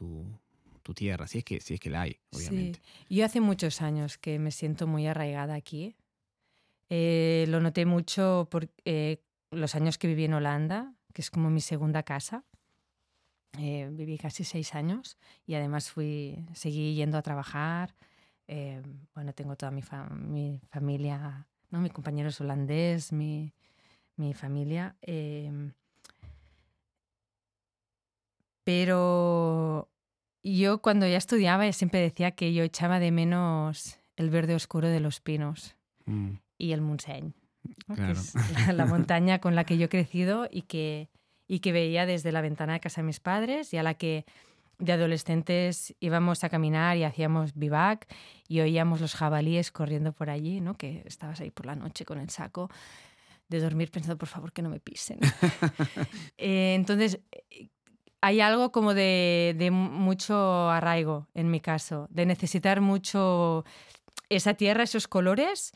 tierra, 0.95 1.27
si 1.27 1.39
es, 1.39 1.43
que, 1.45 1.61
si 1.61 1.75
es 1.75 1.79
que 1.79 1.89
la 1.89 2.01
hay, 2.01 2.19
obviamente. 2.31 2.81
Sí. 3.07 3.15
Yo 3.15 3.25
hace 3.25 3.39
muchos 3.39 3.81
años 3.81 4.17
que 4.17 4.39
me 4.39 4.51
siento 4.51 4.87
muy 4.87 5.07
arraigada 5.07 5.55
aquí. 5.55 5.95
Eh, 6.89 7.45
lo 7.47 7.61
noté 7.61 7.85
mucho 7.85 8.49
por 8.51 8.69
eh, 8.83 9.23
los 9.51 9.75
años 9.75 9.97
que 9.97 10.07
viví 10.07 10.25
en 10.25 10.33
Holanda, 10.33 10.93
que 11.13 11.21
es 11.21 11.31
como 11.31 11.49
mi 11.49 11.61
segunda 11.61 12.03
casa. 12.03 12.43
Eh, 13.57 13.89
viví 13.91 14.17
casi 14.17 14.43
seis 14.43 14.73
años 14.75 15.17
y 15.45 15.55
además 15.55 15.91
fui, 15.91 16.45
seguí 16.53 16.95
yendo 16.95 17.17
a 17.17 17.21
trabajar. 17.21 17.93
Eh, 18.47 18.81
bueno, 19.13 19.33
tengo 19.33 19.55
toda 19.55 19.71
mi, 19.71 19.83
mi 20.27 20.61
familia, 20.69 21.47
¿no? 21.69 21.79
mi 21.81 21.89
compañero 21.89 22.29
es 22.29 22.39
holandés, 22.41 23.11
mi, 23.11 23.53
mi 24.15 24.33
familia. 24.33 24.95
Em, 25.01 25.73
pero 28.63 29.89
yo 30.43 30.81
cuando 30.81 31.07
ya 31.07 31.17
estudiaba 31.17 31.71
siempre 31.71 31.99
decía 31.99 32.31
que 32.31 32.53
yo 32.53 32.63
echaba 32.63 32.99
de 32.99 33.11
menos 33.11 33.99
el 34.15 34.29
verde 34.29 34.55
oscuro 34.55 34.87
de 34.87 34.99
los 34.99 35.19
pinos 35.19 35.75
Mm, 36.05 36.31
y 36.57 36.71
el 36.71 36.81
Montseny, 36.81 37.31
¿no? 37.87 37.95
que 37.95 38.01
Claro. 38.01 38.13
es 38.19 38.33
la, 38.67 38.73
la 38.73 38.85
montaña 38.87 39.39
con 39.39 39.53
la 39.53 39.65
que 39.65 39.77
yo 39.77 39.85
he 39.85 39.89
crecido 39.89 40.47
y 40.49 40.63
que, 40.63 41.09
y 41.51 41.59
que 41.59 41.73
veía 41.73 42.05
desde 42.05 42.31
la 42.31 42.39
ventana 42.39 42.71
de 42.71 42.79
casa 42.79 43.01
de 43.01 43.07
mis 43.07 43.19
padres 43.19 43.73
y 43.73 43.77
a 43.77 43.83
la 43.83 43.95
que 43.95 44.25
de 44.79 44.93
adolescentes 44.93 45.93
íbamos 45.99 46.45
a 46.45 46.49
caminar 46.49 46.95
y 46.95 47.03
hacíamos 47.03 47.55
vivac 47.55 48.07
y 48.47 48.61
oíamos 48.61 49.01
los 49.01 49.15
jabalíes 49.15 49.69
corriendo 49.69 50.13
por 50.13 50.29
allí, 50.29 50.61
¿no? 50.61 50.75
que 50.75 51.03
estabas 51.05 51.41
ahí 51.41 51.51
por 51.51 51.65
la 51.65 51.75
noche 51.75 52.05
con 52.05 52.19
el 52.19 52.29
saco 52.29 52.69
de 53.49 53.59
dormir 53.59 53.91
pensando, 53.91 54.17
por 54.17 54.29
favor, 54.29 54.53
que 54.53 54.61
no 54.61 54.69
me 54.69 54.79
pisen. 54.79 55.19
Eh, 56.37 56.73
entonces, 56.73 57.19
eh, 57.49 57.67
hay 58.21 58.39
algo 58.39 58.71
como 58.71 58.93
de, 58.93 59.53
de 59.57 59.71
mucho 59.71 60.69
arraigo 60.69 61.27
en 61.33 61.51
mi 61.51 61.59
caso, 61.59 62.07
de 62.11 62.25
necesitar 62.25 62.79
mucho 62.79 63.65
esa 64.29 64.53
tierra, 64.53 64.83
esos 64.83 65.09
colores 65.09 65.73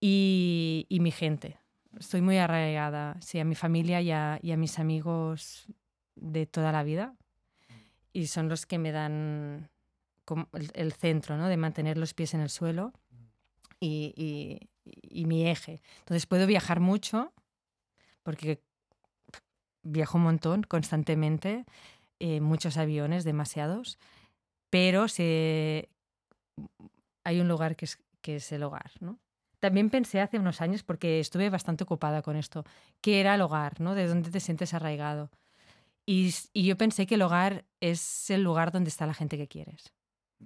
y, 0.00 0.86
y 0.88 1.00
mi 1.00 1.10
gente. 1.10 1.58
Estoy 1.98 2.22
muy 2.22 2.38
arraigada, 2.38 3.16
sí, 3.20 3.38
a 3.38 3.44
mi 3.44 3.54
familia 3.54 4.00
y 4.00 4.10
a, 4.10 4.38
y 4.42 4.52
a 4.52 4.56
mis 4.56 4.78
amigos 4.78 5.66
de 6.16 6.46
toda 6.46 6.72
la 6.72 6.82
vida. 6.82 7.14
Y 8.12 8.26
son 8.28 8.48
los 8.48 8.66
que 8.66 8.78
me 8.78 8.92
dan 8.92 9.70
como 10.24 10.48
el, 10.54 10.70
el 10.74 10.92
centro, 10.92 11.36
¿no? 11.36 11.48
De 11.48 11.56
mantener 11.56 11.98
los 11.98 12.14
pies 12.14 12.34
en 12.34 12.40
el 12.40 12.50
suelo 12.50 12.92
y, 13.80 14.14
y- 14.16 14.68
y 15.02 15.26
mi 15.26 15.48
eje. 15.48 15.82
Entonces 16.00 16.26
puedo 16.26 16.46
viajar 16.46 16.80
mucho, 16.80 17.32
porque 18.22 18.62
viajo 19.82 20.18
un 20.18 20.24
montón, 20.24 20.62
constantemente, 20.62 21.64
eh, 22.20 22.40
muchos 22.40 22.76
aviones, 22.76 23.24
demasiados, 23.24 23.98
pero 24.70 25.08
se, 25.08 25.90
hay 27.24 27.40
un 27.40 27.48
lugar 27.48 27.76
que 27.76 27.84
es, 27.86 27.98
que 28.20 28.36
es 28.36 28.52
el 28.52 28.62
hogar, 28.62 28.90
¿no? 29.00 29.18
También 29.64 29.88
pensé 29.88 30.20
hace 30.20 30.38
unos 30.38 30.60
años, 30.60 30.82
porque 30.82 31.20
estuve 31.20 31.48
bastante 31.48 31.84
ocupada 31.84 32.20
con 32.20 32.36
esto, 32.36 32.64
¿qué 33.00 33.20
era 33.20 33.34
el 33.34 33.40
hogar? 33.40 33.80
¿no? 33.80 33.94
¿De 33.94 34.06
dónde 34.06 34.30
te 34.30 34.38
sientes 34.38 34.74
arraigado? 34.74 35.30
Y, 36.04 36.34
yo 36.52 36.76
pensé 36.76 37.06
que 37.06 37.14
el 37.14 37.22
hogar 37.22 37.64
es 37.80 38.28
el 38.28 38.42
lugar 38.42 38.72
donde 38.72 38.90
está 38.90 39.06
la 39.06 39.14
gente 39.14 39.38
que 39.38 39.48
quieres. 39.48 39.94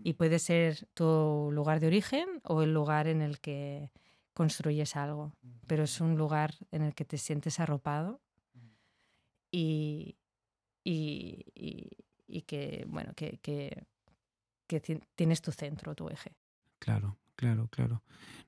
Y 0.05 0.13
puede 0.13 0.39
ser 0.39 0.87
tu 0.95 1.51
lugar 1.51 1.81
de 1.81 1.89
origen 1.89 2.29
o 2.45 2.63
el 2.63 2.73
lugar 2.73 3.09
en 3.09 3.21
el 3.21 3.41
que 3.41 3.91
construyes 4.35 4.95
algo, 4.95 5.33
pero 5.67 5.83
es 5.83 6.01
un 6.01 6.17
lugar 6.17 6.55
en 6.71 6.83
el 6.83 6.95
que 6.95 7.05
te 7.05 7.19
sientes 7.19 7.59
arropado 7.59 8.21
y, 9.51 10.17
y, 10.85 11.45
y- 11.57 11.91
y 12.29 12.43
que, 12.43 12.85
bueno, 12.87 13.15
que, 13.17 13.39
que, 13.39 13.85
que 14.69 14.79
ti- 14.79 15.01
tienes 15.17 15.43
tu 15.43 15.51
centro, 15.51 15.97
tu 15.97 16.09
eje. 16.09 16.37
Claro, 16.79 17.17
claro, 17.39 17.69
claro. 17.71 18.03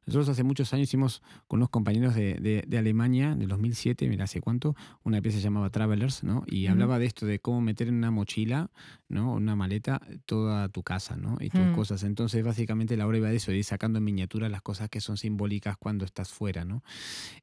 Nosotros 0.06 0.30
hace 0.30 0.42
muchos 0.42 0.72
años 0.74 0.88
hicimos 0.88 1.22
con 1.46 1.58
unos 1.60 1.68
compañeros 1.70 2.14
de, 2.16 2.34
de- 2.34 2.64
de 2.66 2.78
Alemania, 2.78 3.36
del 3.36 3.46
2007, 3.48 4.08
mira, 4.08 4.24
hace 4.24 4.40
cuánto, 4.40 4.74
una 5.04 5.20
pieza 5.22 5.38
llamada 5.38 5.70
Travelers, 5.70 6.24
¿no? 6.24 6.42
Y 6.48 6.66
hablaba 6.66 6.98
de 6.98 7.06
esto, 7.06 7.26
de 7.26 7.38
cómo 7.38 7.60
meter 7.60 7.86
en 7.86 7.94
una 7.94 8.10
mochila, 8.10 8.70
¿no? 9.08 9.34
Una 9.34 9.54
maleta, 9.54 10.00
toda 10.26 10.68
tu 10.70 10.82
casa, 10.82 11.16
¿no? 11.16 11.36
Y 11.40 11.50
tus 11.50 11.66
Mm. 11.66 11.72
cosas. 11.72 12.02
Entonces, 12.02 12.42
básicamente, 12.42 12.96
la 12.96 13.06
obra 13.06 13.18
iba 13.18 13.28
de 13.28 13.36
eso, 13.36 13.52
de 13.52 13.58
ir 13.58 13.64
sacando 13.64 13.98
en 13.98 14.04
miniatura 14.04 14.48
las 14.48 14.62
cosas 14.62 14.88
que 14.88 15.00
son 15.00 15.16
simbólicas 15.16 15.76
cuando 15.76 16.04
estás 16.04 16.30
fuera, 16.32 16.64
¿no? 16.64 16.82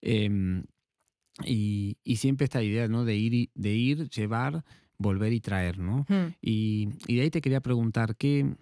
Em, 0.01 0.63
y, 1.45 1.97
y 2.03 2.15
siempre 2.17 2.45
esta 2.45 2.61
idea, 2.63 2.87
¿no? 2.89 3.05
De 3.05 3.15
ir, 3.15 3.49
de 3.55 3.73
ir, 3.75 4.09
llevar, 4.09 4.65
volver 4.97 5.31
y 5.31 5.39
traer, 5.39 5.77
¿no? 5.77 6.05
Mm. 6.09 6.33
Y, 6.41 6.89
y 7.07 7.15
de 7.15 7.21
ahí 7.21 7.29
te 7.29 7.39
quería 7.39 7.61
preguntar, 7.61 8.15
¿qué, 8.17 8.55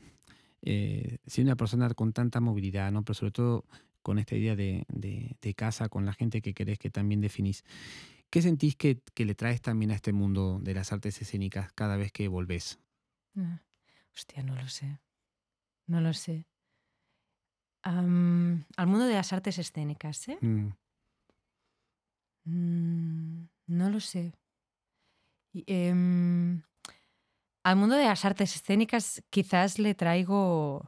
eh, 0.65 1.19
si 1.25 1.41
una 1.41 1.55
persona 1.55 1.89
con 1.93 2.13
tanta 2.13 2.39
movilidad, 2.41 2.91
¿no? 2.91 3.03
pero 3.03 3.13
sobre 3.15 3.31
todo 3.31 3.65
con 4.01 4.19
esta 4.19 4.35
idea 4.35 4.55
de, 4.55 4.85
de- 4.89 5.37
de 5.41 5.53
casa, 5.55 5.89
con 5.89 6.05
la 6.05 6.13
gente 6.13 6.41
que 6.41 6.53
querés, 6.53 6.77
que 6.79 6.89
también 6.91 7.21
definís, 7.21 7.63
¿qué 8.29 8.41
sentís 8.41 8.75
que, 8.75 9.01
que 9.13 9.25
le 9.25 9.35
traes 9.35 9.61
también 9.61 9.91
a 9.91 9.95
este 9.95 10.13
mundo 10.13 10.59
de 10.61 10.73
las 10.75 10.91
artes 10.91 11.21
escénicas 11.21 11.71
cada 11.73 11.97
vez 11.97 12.11
que 12.11 12.27
volvés? 12.27 12.79
Ah, 13.37 13.61
Hostia, 14.15 14.43
no 14.43 14.55
lo 14.55 14.67
sé. 14.69 14.99
No 15.87 16.01
lo 16.01 16.13
sé. 16.13 16.47
Al 17.83 18.87
mundo 18.87 19.05
de 19.05 19.13
las 19.13 19.31
artes 19.31 19.59
escénicas, 19.59 20.27
¿eh? 20.27 20.37
Mm, 20.41 20.69
Mm, 22.47 23.47
no 23.67 23.89
lo 23.89 23.99
sé. 23.99 24.33
Y, 25.53 25.63
em, 25.67 26.61
al 27.65 27.77
mundo 27.77 27.95
de 27.95 28.05
las 28.05 28.23
artes 28.25 28.55
escénicas 28.55 29.23
quizás 29.31 29.79
le 29.79 29.95
traigo 29.95 30.87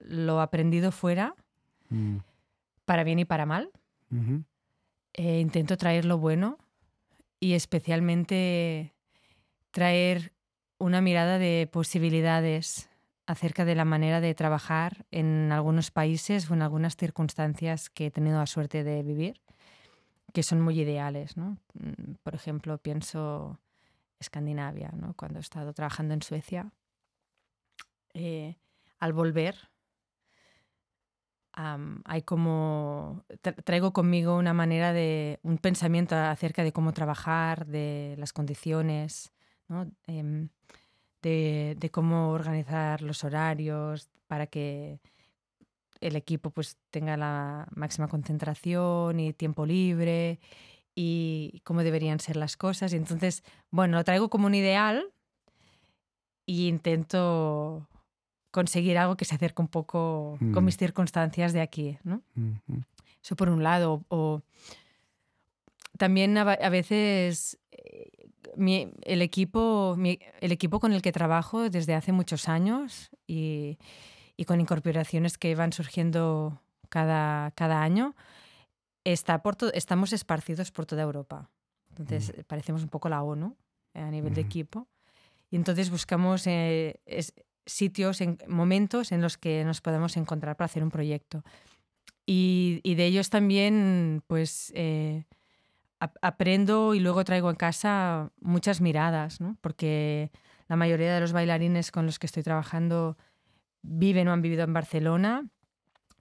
lo 0.00 0.40
aprendido 0.40 0.90
fuera, 0.90 1.36
mm, 1.88 2.16
para 2.84 3.04
bien 3.04 3.20
y 3.20 3.24
para 3.24 3.46
mal. 3.46 3.70
Eh, 5.12 5.38
intento 5.38 5.76
traer 5.76 6.04
lo 6.04 6.18
bueno 6.18 6.58
y 7.38 7.52
especialmente 7.52 8.92
traer 9.70 10.32
una 10.78 11.00
mirada 11.00 11.38
de 11.38 11.68
posibilidades 11.72 12.90
acerca 13.26 13.64
de 13.64 13.76
la 13.76 13.84
manera 13.84 14.20
de 14.20 14.34
trabajar 14.34 15.06
en 15.12 15.52
algunos 15.52 15.92
países 15.92 16.50
o 16.50 16.54
en 16.54 16.62
algunas 16.62 16.96
circunstancias 16.96 17.88
que 17.88 18.06
he 18.06 18.10
tenido 18.10 18.40
la 18.40 18.46
suerte 18.46 18.82
de 18.82 19.04
vivir, 19.04 19.40
que 20.32 20.42
son 20.42 20.60
muy 20.60 20.80
ideales. 20.80 21.36
¿no? 21.36 21.58
Mm, 21.74 22.14
Por 22.24 22.34
ejemplo, 22.34 22.78
pienso 22.78 23.60
Escandinavia, 24.18 24.90
¿no? 24.94 25.14
cuando 25.14 25.38
he 25.38 25.42
estado 25.42 25.72
trabajando 25.72 26.14
en 26.14 26.22
Suecia. 26.22 26.72
eh, 28.14 28.56
al 28.98 29.12
volver, 29.12 29.56
hay 32.04 32.22
como 32.22 33.24
tra- 33.42 33.62
traigo 33.64 33.92
conmigo 33.92 34.36
una 34.36 34.52
manera 34.52 34.92
de 34.92 35.40
un 35.42 35.56
pensamiento 35.58 36.14
acerca 36.14 36.62
de 36.64 36.72
cómo 36.72 36.92
trabajar, 36.92 37.66
de 37.66 38.14
las 38.18 38.32
condiciones, 38.34 39.32
¿no? 39.68 39.90
Em, 40.06 40.50
de, 41.22 41.76
de 41.78 41.90
cómo 41.90 42.30
organizar 42.30 43.02
los 43.02 43.24
horarios 43.24 44.10
para 44.26 44.46
que 44.46 45.00
el 46.00 46.14
equipo 46.16 46.50
pues 46.50 46.76
tenga 46.90 47.16
la 47.16 47.66
máxima 47.74 48.08
concentración 48.08 49.18
y 49.18 49.32
tiempo 49.32 49.64
libre 49.66 50.38
y 50.98 51.60
cómo 51.62 51.82
deberían 51.84 52.18
ser 52.18 52.36
las 52.36 52.56
cosas. 52.56 52.92
Y 52.92 52.96
entonces, 52.96 53.44
bueno, 53.70 53.98
lo 53.98 54.02
traigo 54.04 54.30
como 54.30 54.46
un 54.46 54.54
ideal 54.54 55.04
y 56.46 56.66
intento 56.68 57.86
conseguir 58.50 58.96
algo 58.96 59.16
que 59.16 59.26
se 59.26 59.34
acerque 59.34 59.60
un 59.60 59.68
poco 59.68 60.38
con 60.52 60.62
Mm. 60.62 60.66
mis 60.66 60.76
circunstancias 60.78 61.52
de 61.52 61.60
aquí, 61.60 61.98
¿no? 62.02 62.22
ujú, 62.36 62.82
Eso 63.22 63.36
por 63.36 63.50
un 63.50 63.62
lado. 63.62 64.04
O 64.08 64.40
también 65.98 66.36
a, 66.38 66.44
veces 66.70 67.58
eh, 67.72 68.10
mi- 68.56 68.90
el, 69.02 69.22
equipo, 69.22 69.94
mi- 69.98 70.18
el 70.40 70.52
equipo 70.52 70.80
con 70.80 70.92
el 70.92 71.02
que 71.02 71.12
trabajo 71.12 71.68
desde 71.70 71.94
hace 71.94 72.12
muchos 72.12 72.48
años 72.48 73.10
y, 73.26 73.78
y 74.36 74.44
con 74.44 74.60
incorporaciones 74.60 75.36
que 75.38 75.54
van 75.54 75.72
surgiendo 75.72 76.60
cada, 76.88 77.50
cada 77.52 77.82
año, 77.82 78.14
está 79.12 79.42
por 79.42 79.56
estamos 79.74 80.12
esparcidos 80.12 80.70
por 80.72 80.86
toda 80.86 81.02
Europa. 81.02 81.50
Entonces, 81.90 82.30
eh, 82.30 82.44
parecemos 82.44 82.82
un 82.82 82.88
poco 82.88 83.08
la 83.08 83.22
ONU 83.22 83.56
eh, 83.94 84.00
a 84.00 84.10
nivel 84.10 84.34
de 84.34 84.40
Ujú. 84.42 84.48
equipo. 84.48 84.88
Y 85.50 85.56
entonces 85.56 85.90
buscamos 85.90 86.46
eh, 86.46 87.00
es- 87.06 87.32
sitios, 87.64 88.20
en, 88.20 88.38
momentos 88.48 89.12
en 89.12 89.20
los 89.20 89.38
que 89.38 89.64
nos 89.64 89.80
podemos 89.80 90.16
encontrar 90.16 90.56
para 90.56 90.66
hacer 90.66 90.82
un 90.82 90.90
proyecto. 90.90 91.42
Y, 92.26 92.80
y 92.82 92.94
de 92.96 93.06
ellos 93.06 93.30
también, 93.30 94.22
pues, 94.26 94.72
eh, 94.74 95.24
ap- 96.00 96.16
aprendo 96.22 96.94
y 96.94 97.00
luego 97.00 97.24
traigo 97.24 97.48
en 97.50 97.56
casa 97.56 98.30
muchas 98.40 98.80
miradas, 98.80 99.40
¿no? 99.40 99.56
Porque 99.60 100.30
la 100.68 100.76
mayoría 100.76 101.14
de 101.14 101.20
los 101.20 101.32
bailarines 101.32 101.90
con 101.92 102.06
los 102.06 102.18
que 102.18 102.26
estoy 102.26 102.42
trabajando 102.42 103.16
viven 103.82 104.26
o 104.28 104.32
han 104.32 104.42
vivido 104.42 104.64
en 104.64 104.72
Barcelona, 104.72 105.48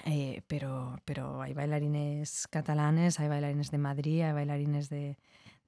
eh, 0.03 0.41
pero, 0.47 0.99
pero 1.05 1.41
hay 1.41 1.53
bailarines 1.53 2.47
catalanes, 2.49 3.19
hay 3.19 3.27
bailarines 3.27 3.71
de 3.71 3.77
Madrid, 3.77 4.21
hay 4.21 4.33
bailarines 4.33 4.89
de, 4.89 5.17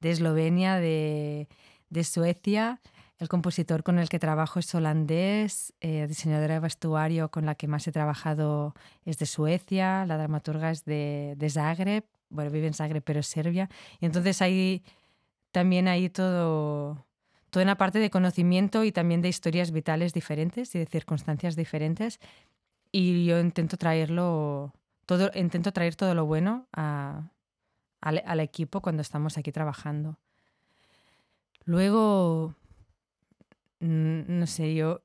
de 0.01 0.11
Eslovenia, 0.11 0.77
de, 0.77 1.47
de 1.89 2.03
Suecia. 2.03 2.81
El 3.19 3.29
compositor 3.29 3.81
con 3.81 3.97
el 3.97 4.09
que 4.09 4.19
trabajo 4.19 4.59
es 4.59 4.75
holandés, 4.75 5.73
eh, 5.81 6.05
diseñadora 6.07 6.55
de 6.55 6.59
vestuario 6.59 7.31
con 7.31 7.47
la 7.47 7.55
que 7.55 7.67
más 7.67 7.87
he 7.87 7.91
trabajado 7.91 8.75
es 9.05 9.17
de 9.17 9.25
Suecia, 9.25 10.05
la 10.05 10.17
dramaturga 10.17 10.69
es 10.69 10.85
de, 10.85 11.33
de 11.35 11.49
Zagreb, 11.49 12.03
bueno, 12.29 12.51
vive 12.51 12.67
en 12.67 12.75
Zagreb, 12.75 13.03
pero 13.03 13.21
es 13.21 13.27
Serbia. 13.27 13.69
Y 13.99 14.05
entonces 14.05 14.41
ahí 14.43 14.83
también 15.51 15.87
hay 15.87 16.09
todo, 16.09 17.07
toda 17.49 17.63
una 17.63 17.77
parte 17.77 17.97
de 17.97 18.11
conocimiento 18.11 18.83
y 18.83 18.91
también 18.91 19.23
de 19.23 19.29
historias 19.29 19.71
vitales 19.71 20.13
diferentes 20.13 20.75
y 20.75 20.79
de 20.79 20.85
circunstancias 20.85 21.55
diferentes. 21.55 22.19
Y 22.91 23.25
yo 23.25 23.39
intento 23.39 23.77
traerlo, 23.77 24.73
todo, 25.05 25.31
intento 25.35 25.71
traer 25.71 25.95
todo 25.95 26.13
lo 26.15 26.25
bueno 26.25 26.67
a- 26.73 27.31
al, 28.01 28.23
al 28.25 28.39
equipo 28.39 28.81
cuando 28.81 29.01
estamos 29.01 29.37
aquí 29.37 29.51
trabajando. 29.51 30.19
Luego, 31.65 32.55
no 33.79 34.47
sé, 34.47 34.73
yo 34.73 35.01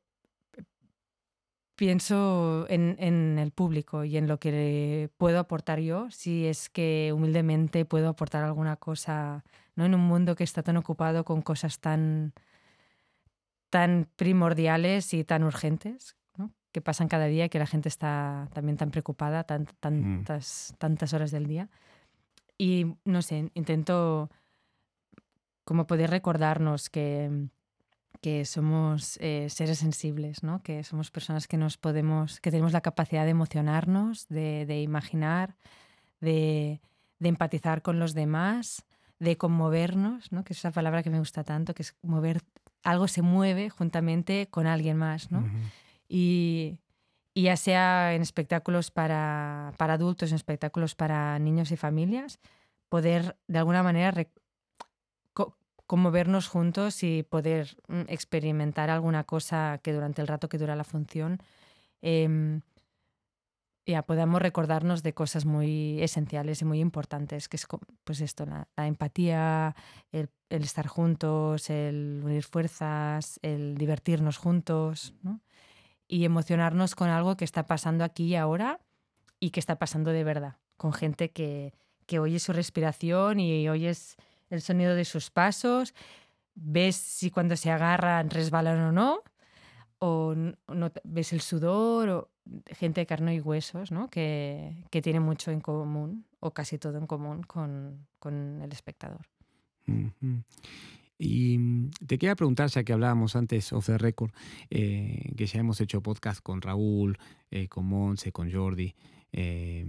pienso 1.74 2.66
en, 2.68 2.96
en, 3.00 3.38
el 3.38 3.50
público 3.50 4.04
y 4.04 4.16
en 4.16 4.28
lo 4.28 4.38
que 4.38 5.10
puedo 5.16 5.40
aportar 5.40 5.80
yo, 5.80 6.10
si 6.10 6.46
es 6.46 6.70
que 6.70 7.12
humildemente 7.14 7.84
puedo 7.84 8.08
aportar 8.08 8.44
alguna 8.44 8.76
cosa, 8.76 9.44
¿no? 9.74 9.84
En 9.84 9.94
un 9.94 10.02
mundo 10.02 10.36
que 10.36 10.44
está 10.44 10.62
tan 10.62 10.76
ocupado 10.76 11.24
con 11.24 11.42
cosas 11.42 11.80
tan, 11.80 12.34
tan 13.70 14.08
primordiales 14.16 15.12
y 15.14 15.24
tan 15.24 15.42
urgentes. 15.44 16.16
Que 16.72 16.80
pasan 16.80 17.08
cada 17.08 17.26
día 17.26 17.44
y 17.44 17.48
que 17.48 17.58
la 17.58 17.66
gente 17.66 17.88
está 17.88 18.48
también 18.52 18.76
tan 18.76 18.90
preocupada 18.90 19.44
tan, 19.44 19.66
tantas, 19.80 20.74
tantas 20.78 21.12
horas 21.12 21.30
del 21.30 21.46
día. 21.46 21.68
Y 22.58 22.96
no 23.04 23.22
sé, 23.22 23.50
intento 23.54 24.30
como 25.64 25.86
poder 25.86 26.10
recordarnos 26.10 26.90
que 26.90 27.48
que 28.22 28.44
somos 28.44 29.18
eh, 29.20 29.48
seres 29.50 29.80
sensibles, 29.80 30.44
¿no? 30.44 30.62
que 30.62 30.84
somos 30.84 31.10
personas 31.10 31.48
que 31.48 31.56
nos 31.56 31.76
podemos, 31.76 32.40
que 32.40 32.52
tenemos 32.52 32.72
la 32.72 32.80
capacidad 32.80 33.24
de 33.24 33.32
emocionarnos, 33.32 34.28
de, 34.28 34.80
imaginar, 34.80 35.56
de, 36.20 36.80
empatizar 37.20 37.82
con 37.82 37.98
los 37.98 38.14
demás, 38.14 38.86
de 39.18 39.36
conmovernos, 39.36 40.30
¿no? 40.30 40.44
que 40.44 40.52
es 40.52 40.60
esa 40.60 40.70
palabra 40.70 41.02
que 41.02 41.10
me 41.10 41.18
gusta 41.18 41.42
tanto, 41.42 41.74
que 41.74 41.82
es 41.82 41.96
mover, 42.02 42.42
algo 42.84 43.08
se 43.08 43.22
mueve 43.22 43.70
juntamente 43.70 44.46
con 44.48 44.68
alguien 44.68 44.96
más. 44.96 45.32
¿no? 45.32 45.44
Y, 46.12 46.78
y, 47.32 47.44
ya 47.44 47.56
sea 47.56 48.14
en 48.14 48.20
espectáculos 48.20 48.90
para, 48.90 49.72
para, 49.78 49.94
adultos, 49.94 50.30
en 50.30 50.36
espectáculos 50.36 50.94
para 50.94 51.38
niños 51.38 51.72
y 51.72 51.76
familias, 51.78 52.38
poder 52.90 53.38
de 53.48 53.58
alguna 53.58 53.82
manera 53.82 54.26
como 55.86 56.10
vernos 56.10 56.48
juntos 56.48 57.02
y 57.02 57.22
poder 57.22 57.76
mm, 57.88 58.02
experimentar 58.08 58.90
alguna 58.90 59.24
cosa 59.24 59.80
que 59.82 59.92
durante 59.92 60.22
el 60.22 60.28
rato 60.28 60.48
que 60.48 60.58
dura 60.58 60.76
la 60.76 60.84
función 60.84 61.38
em, 62.00 62.62
ya 63.86 64.02
podamos 64.02 64.40
recordarnos 64.40 65.02
de 65.02 65.12
cosas 65.12 65.44
muy 65.44 66.00
esenciales 66.02 66.62
y 66.62 66.64
muy 66.64 66.80
importantes, 66.80 67.48
que 67.48 67.56
es 67.56 67.66
pues 68.04 68.20
esto, 68.20 68.46
la, 68.46 68.68
empatía, 68.76 69.74
el, 70.12 70.30
estar 70.48 70.86
juntos, 70.86 71.68
el 71.68 72.20
unir 72.24 72.44
fuerzas, 72.44 73.40
el 73.42 73.76
divertirnos 73.76 74.36
juntos 74.36 75.14
y 76.12 76.26
emocionarnos 76.26 76.94
con 76.94 77.08
algo 77.08 77.38
que 77.38 77.46
está 77.46 77.66
pasando 77.66 78.04
aquí 78.04 78.24
y 78.24 78.36
ahora 78.36 78.80
y 79.40 79.48
que 79.48 79.60
está 79.60 79.78
pasando 79.78 80.10
de 80.10 80.24
verdad, 80.24 80.56
con 80.76 80.92
gente 80.92 81.30
que, 81.30 81.72
que 82.04 82.18
oye 82.18 82.38
su 82.38 82.52
respiración 82.52 83.40
y 83.40 83.66
oyes 83.70 84.16
el 84.50 84.60
sonido 84.60 84.94
de 84.94 85.06
sus 85.06 85.30
pasos, 85.30 85.94
ves 86.54 86.96
si 86.96 87.30
cuando 87.30 87.56
se 87.56 87.70
agarran 87.70 88.28
resbalan 88.28 88.78
o 88.80 88.92
no, 88.92 89.22
o 90.00 90.34
no, 90.34 90.92
ves 91.02 91.32
el 91.32 91.40
sudor, 91.40 92.10
o 92.10 92.28
gente 92.66 93.00
de 93.00 93.06
carne 93.06 93.34
y 93.34 93.40
huesos, 93.40 93.90
¿no? 93.90 94.08
que, 94.08 94.84
que 94.90 95.00
tiene 95.00 95.20
mucho 95.20 95.50
en 95.50 95.62
común, 95.62 96.26
o 96.40 96.50
casi 96.50 96.76
todo 96.76 96.98
en 96.98 97.06
común 97.06 97.42
con, 97.42 98.06
con 98.18 98.60
el 98.60 98.70
espectador. 98.70 99.26
Y 101.18 101.58
mm, 101.58 101.90
te 102.06 102.18
quería 102.18 102.36
preguntar, 102.36 102.68
ya 102.70 102.84
que 102.84 102.92
hablábamos 102.92 103.36
antes 103.36 103.72
off 103.72 103.86
the 103.86 103.98
record, 103.98 104.32
eh, 104.70 105.32
que 105.36 105.46
ya 105.46 105.60
hemos 105.60 105.80
hecho 105.80 106.02
podcast 106.02 106.42
con 106.42 106.60
Raúl, 106.60 107.18
eh, 107.50 107.68
con 107.68 107.86
Monse, 107.86 108.32
con 108.32 108.50
Jordi. 108.52 108.94
Eh, 109.32 109.86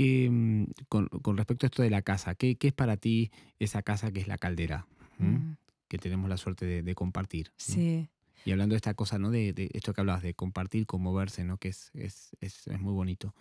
Mm, 0.00 0.64
con, 0.88 1.36
respecto 1.36 1.66
a 1.66 1.68
esto 1.68 1.82
de 1.82 1.90
la 1.90 2.02
casa, 2.02 2.34
¿qué, 2.34 2.56
es 2.60 2.72
para 2.72 2.96
ti 2.96 3.30
esa 3.58 3.82
casa 3.82 4.10
que 4.12 4.20
es 4.20 4.28
la 4.28 4.38
caldera? 4.38 4.86
Mm. 5.18 5.52
Que 5.88 5.98
tenemos 5.98 6.30
la 6.30 6.36
suerte 6.36 6.82
de, 6.82 6.94
compartir. 6.94 7.52
Sí. 7.56 8.08
Y 8.44 8.52
hablando 8.52 8.74
de 8.74 8.76
esta 8.76 8.94
cosa, 8.94 9.18
¿no? 9.18 9.30
De, 9.30 9.70
esto 9.74 9.92
que 9.92 10.00
hablabas, 10.00 10.22
de 10.22 10.34
compartir, 10.34 10.86
conmoverse, 10.86 11.44
¿no? 11.44 11.58
Que 11.58 11.68
es, 11.68 11.90
es, 11.94 12.68
muy 12.78 12.92
bonito. 12.92 13.34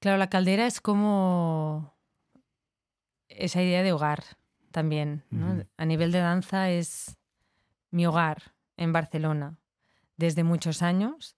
Claro, 0.00 0.18
la 0.18 0.28
caldera 0.28 0.66
es 0.66 0.80
como 0.80 1.94
esa 3.28 3.62
idea 3.62 3.82
de 3.82 3.92
hogar 3.92 4.24
también. 4.74 5.22
A 5.76 5.84
nivel 5.86 6.10
de 6.10 6.18
danza 6.18 6.68
es 6.68 7.16
mi 7.92 8.06
hogar 8.06 8.52
en 8.76 8.92
Barcelona 8.92 9.56
desde 10.16 10.42
muchos 10.42 10.82
años 10.82 11.36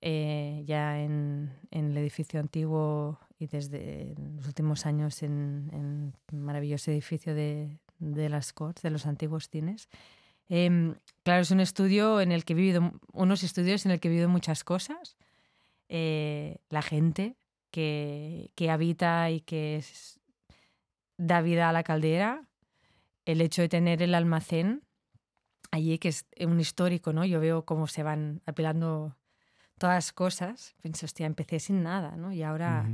eh, 0.00 0.64
ya 0.66 1.00
en, 1.00 1.52
el 1.70 1.96
edificio 1.96 2.40
antiguo 2.40 3.20
y 3.38 3.46
desde 3.46 4.14
los 4.36 4.46
últimos 4.48 4.86
años 4.86 5.22
en, 5.22 6.12
el 6.32 6.38
maravilloso 6.38 6.90
edificio 6.90 7.32
de, 7.32 7.78
las 8.00 8.52
Corts, 8.52 8.82
de 8.82 8.90
los 8.90 9.06
antiguos 9.06 9.48
cines. 9.48 9.88
Em, 10.48 10.96
claro, 11.22 11.42
es 11.42 11.50
un 11.52 11.60
estudio 11.60 12.20
en 12.20 12.32
el 12.32 12.44
que 12.44 12.54
he 12.54 12.56
vivido, 12.56 12.92
unos 13.12 13.44
estudios 13.44 13.86
en 13.86 13.92
el 13.92 14.00
que 14.00 14.08
he 14.08 14.10
vivido 14.10 14.28
muchas 14.28 14.64
cosas. 14.64 15.16
Eh, 15.88 16.58
la 16.70 16.82
gente 16.82 17.36
que, 17.70 18.50
que, 18.56 18.70
habita 18.70 19.30
y 19.30 19.40
que 19.40 19.82
da 21.16 21.40
vida 21.40 21.68
a 21.68 21.72
la 21.72 21.84
caldera, 21.84 22.42
el 23.24 23.40
hecho 23.40 23.62
de 23.62 23.68
tener 23.68 24.02
el 24.02 24.14
almacén 24.14 24.82
allí, 25.70 25.98
que 25.98 26.08
es 26.08 26.26
un 26.40 26.60
histórico, 26.60 27.12
¿no? 27.12 27.24
Yo 27.24 27.40
veo 27.40 27.64
cómo 27.64 27.86
se 27.86 28.02
van 28.02 28.42
apelando 28.46 29.16
todas 29.78 30.12
cosas, 30.12 30.74
pensé, 30.82 31.04
hostia, 31.04 31.26
empecé 31.26 31.58
sin 31.58 31.82
nada, 31.82 32.16
¿no? 32.16 32.32
Y 32.32 32.42
ahora, 32.42 32.88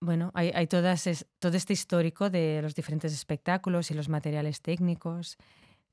bueno, 0.00 0.30
hay, 0.34 0.50
hay 0.54 0.66
todas 0.66 1.26
todo 1.38 1.56
este 1.56 1.72
histórico 1.72 2.30
de 2.30 2.60
los 2.62 2.74
diferentes 2.74 3.12
espectáculos 3.12 3.90
y 3.90 3.94
los 3.94 4.08
materiales 4.08 4.60
técnicos 4.60 5.38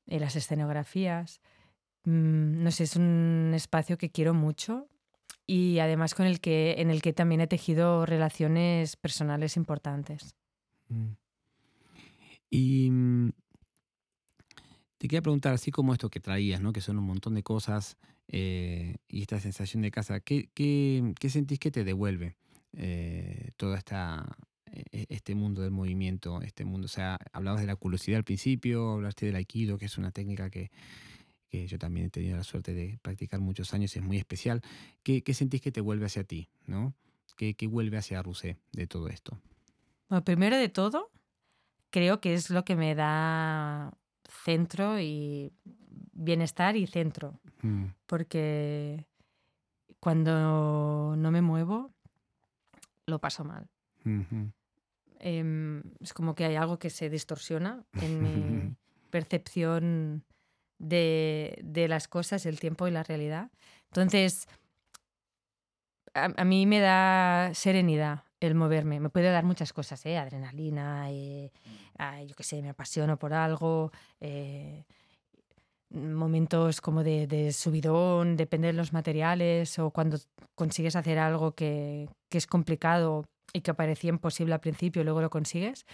y 0.06 0.18
las 0.18 0.36
escenografías. 0.36 1.40
Mm, 2.04 2.62
no 2.62 2.70
sé, 2.70 2.84
es 2.84 2.96
un 2.96 3.52
espacio 3.54 3.96
que 3.96 4.10
quiero 4.10 4.34
mucho 4.34 4.88
y 5.46 5.78
además 5.78 6.14
con 6.14 6.26
el 6.26 6.40
que, 6.40 6.76
en 6.78 6.90
el 6.90 7.02
que 7.02 7.12
también 7.12 7.40
he 7.40 7.46
tejido 7.46 8.06
relaciones 8.06 8.96
personales 8.96 9.56
importantes. 9.56 10.34
Mm. 10.88 11.12
Y 12.50 12.90
mm, 12.90 13.09
te 15.00 15.08
quería 15.08 15.22
preguntar, 15.22 15.54
así 15.54 15.70
como 15.70 15.94
esto 15.94 16.10
que 16.10 16.20
traías, 16.20 16.60
¿no? 16.60 16.74
que 16.74 16.82
son 16.82 16.98
un 16.98 17.04
montón 17.04 17.34
de 17.34 17.42
cosas 17.42 17.96
eh, 18.28 18.96
y 19.08 19.22
esta 19.22 19.40
sensación 19.40 19.80
de 19.80 19.90
casa, 19.90 20.20
¿qué, 20.20 20.50
qué, 20.52 21.14
qué 21.18 21.30
sentís 21.30 21.58
que 21.58 21.70
te 21.70 21.84
devuelve 21.84 22.36
eh, 22.74 23.52
todo 23.56 23.74
esta, 23.76 24.36
e, 24.70 24.82
e, 24.92 25.06
este 25.08 25.34
mundo 25.34 25.62
del 25.62 25.70
movimiento? 25.70 26.42
Este 26.42 26.66
mundo, 26.66 26.84
o 26.84 26.88
sea, 26.88 27.16
hablabas 27.32 27.62
de 27.62 27.66
la 27.66 27.76
curiosidad 27.76 28.18
al 28.18 28.24
principio, 28.24 28.90
hablaste 28.90 29.24
del 29.24 29.36
aikido, 29.36 29.78
que 29.78 29.86
es 29.86 29.96
una 29.96 30.10
técnica 30.10 30.50
que, 30.50 30.70
que 31.48 31.66
yo 31.66 31.78
también 31.78 32.08
he 32.08 32.10
tenido 32.10 32.36
la 32.36 32.44
suerte 32.44 32.74
de 32.74 32.98
practicar 33.00 33.40
muchos 33.40 33.72
años, 33.72 33.96
es 33.96 34.02
muy 34.02 34.18
especial. 34.18 34.60
¿Qué, 35.02 35.22
qué 35.22 35.32
sentís 35.32 35.62
que 35.62 35.72
te 35.72 35.80
vuelve 35.80 36.04
hacia 36.04 36.24
ti? 36.24 36.50
¿no? 36.66 36.92
¿Qué, 37.38 37.54
qué 37.54 37.66
vuelve 37.66 37.96
hacia 37.96 38.22
Rusé 38.22 38.58
de 38.72 38.86
todo 38.86 39.08
esto? 39.08 39.40
Bueno, 40.10 40.24
primero 40.24 40.58
de 40.58 40.68
todo, 40.68 41.10
creo 41.88 42.20
que 42.20 42.34
es 42.34 42.50
lo 42.50 42.66
que 42.66 42.76
me 42.76 42.94
da 42.94 43.96
centro 44.30 44.98
y 45.00 45.52
bienestar 46.12 46.76
y 46.76 46.86
centro. 46.86 47.40
Mm. 47.62 47.86
Porque 48.06 49.06
cuando 49.98 51.14
no 51.16 51.30
me 51.30 51.42
muevo, 51.42 51.92
lo 53.06 53.18
paso 53.18 53.44
mal. 53.44 53.68
Em, 55.18 55.82
es 56.00 56.14
como 56.14 56.34
que 56.34 56.44
hay 56.46 56.56
algo 56.56 56.78
que 56.78 56.88
se 56.88 57.10
distorsiona 57.10 57.84
en 58.00 58.22
mi 58.22 58.76
percepción 59.10 60.24
de, 60.78 61.58
de, 61.62 61.88
las 61.88 62.08
cosas, 62.08 62.46
el 62.46 62.58
tiempo 62.58 62.88
y 62.88 62.90
la 62.90 63.02
realidad. 63.02 63.50
Entonces, 63.90 64.48
a, 66.14 66.44
mí 66.44 66.66
me 66.66 66.80
da 66.80 67.50
serenidad 67.54 68.24
el 68.40 68.54
moverme. 68.54 69.00
Me 69.00 69.10
puede 69.10 69.30
dar 69.30 69.44
muchas 69.44 69.72
cosas, 69.72 70.04
¿eh? 70.06 70.16
adrenalina, 70.18 71.10
eh, 71.10 71.52
yo 72.26 72.34
qué 72.34 72.42
sé, 72.42 72.62
me 72.62 72.70
apasiono 72.70 73.18
por 73.18 73.34
algo, 73.34 73.92
eh, 74.20 74.84
momentos 75.90 76.80
como 76.80 77.02
de, 77.04 77.52
subidón, 77.52 78.36
depende 78.36 78.68
de 78.68 78.72
los 78.72 78.92
materiales, 78.92 79.78
o 79.78 79.90
cuando 79.90 80.18
consigues 80.54 80.96
hacer 80.96 81.18
algo 81.18 81.52
que, 81.52 82.08
que 82.28 82.38
es 82.38 82.46
complicado 82.46 83.26
y 83.52 83.60
que 83.60 83.74
parecía 83.74 84.10
imposible 84.10 84.54
al 84.54 84.60
principio 84.60 85.04
luego 85.04 85.20
lo 85.20 85.30
consigues, 85.30 85.86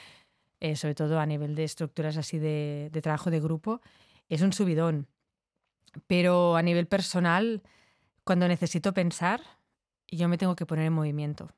eh, 0.60 0.76
sobre 0.76 0.94
todo 0.94 1.18
a 1.18 1.26
nivel 1.26 1.54
de 1.54 1.64
estructuras 1.64 2.16
así 2.16 2.38
de, 2.38 2.90
de 2.92 3.02
trabajo 3.02 3.30
de 3.30 3.40
grupo, 3.40 3.80
es 4.28 4.42
un 4.42 4.52
subidón. 4.52 5.08
Pero 6.06 6.56
a 6.56 6.62
nivel 6.62 6.86
personal, 6.86 7.62
cuando 8.24 8.48
necesito 8.48 8.92
pensar, 8.92 9.40
yo 10.08 10.28
me 10.28 10.38
tengo 10.38 10.56
que 10.56 10.66
poner 10.66 10.86
en 10.86 10.92
movimiento. 10.92 11.50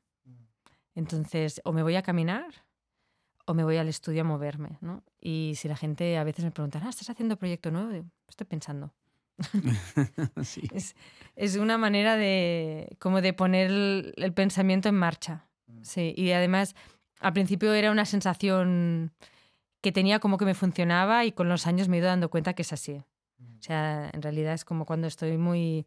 Entonces, 0.99 1.61
o 1.65 1.73
me 1.73 1.85
voy 1.85 1.95
a 1.95 2.03
caminar 2.03 2.67
o 3.47 3.55
me 3.55 3.63
voy 3.63 3.77
al 3.77 3.89
estudio 3.89 4.23
a 4.23 4.25
moverme, 4.25 4.79
¿no? 4.81 5.05
Y 5.21 5.53
si 5.55 5.69
la 5.69 5.77
gente 5.77 6.19
a 6.19 6.25
veces 6.25 6.45
me 6.45 6.51
pregunta, 6.51 6.83
ah, 6.85 6.89
¿estás 6.89 7.09
haciendo 7.09 7.37
proyecto 7.37 7.71
nuevo? 7.71 8.05
Estoy 8.27 8.49
pensando. 8.49 8.93
sí. 10.43 10.69
es, 11.37 11.57
una 11.57 11.79
manera 11.79 12.17
de, 12.17 12.97
como 12.99 13.21
de 13.21 13.33
poner 13.33 13.71
el, 13.71 14.33
pensamiento 14.35 14.89
en 14.89 14.97
marcha. 14.97 15.47
Mm. 15.69 15.83
Sí, 15.83 16.15
y 16.17 16.33
además, 16.33 16.75
al 17.21 17.33
principio 17.33 17.73
era 17.75 17.93
una 17.93 18.05
sensación 18.05 19.13
que 19.81 19.93
tenía 19.93 20.19
como 20.19 20.37
que 20.37 20.47
me 20.47 20.55
funcionaba 20.55 21.25
y 21.25 21.31
con 21.31 21.49
los 21.49 21.69
años 21.69 21.87
me 21.87 21.99
he 21.99 22.01
ido 22.01 22.09
dando 22.09 22.29
cuenta 22.29 22.55
que 22.55 22.63
es 22.63 22.73
así. 22.73 23.05
Mm. 23.39 23.59
O 23.59 23.63
sea, 23.63 24.11
en 24.13 24.21
realidad 24.21 24.53
es 24.53 24.65
como 24.65 24.85
cuando 24.85 25.07
estoy 25.07 25.39
muy 25.39 25.87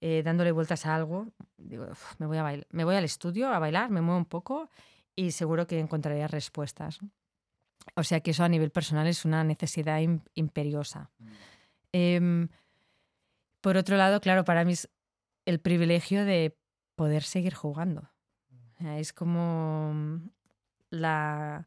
eh, 0.00 0.22
dándole 0.24 0.52
vueltas 0.52 0.86
a 0.86 0.94
algo, 0.94 1.28
digo, 1.56 1.86
me, 2.18 2.26
voy 2.26 2.38
a 2.38 2.60
me 2.70 2.84
voy 2.84 2.94
al 2.94 3.04
estudio 3.04 3.48
a 3.48 3.58
bailar, 3.58 3.90
me 3.90 4.00
muevo 4.00 4.18
un 4.18 4.26
poco 4.26 4.68
y 5.16 5.32
seguro 5.32 5.66
que 5.66 5.80
encontraré 5.80 6.26
respuestas. 6.28 7.00
O 7.96 8.04
sea 8.04 8.20
que 8.20 8.30
eso 8.30 8.44
a 8.44 8.48
nivel 8.48 8.70
personal 8.70 9.06
es 9.06 9.24
una 9.24 9.42
necesidad 9.42 10.00
imperiosa. 10.34 11.10
Mm. 11.18 11.28
Em, 11.92 12.48
por 13.60 13.76
otro 13.76 13.96
lado, 13.96 14.20
claro, 14.20 14.44
para 14.44 14.64
mí 14.64 14.74
es 14.74 14.88
el 15.46 15.58
privilegio 15.58 16.24
de 16.24 16.56
poder 16.94 17.22
seguir 17.22 17.54
jugando. 17.54 18.10
Es 18.78 19.12
como 19.12 19.92
mm, 19.92 20.30
la, 20.90 21.66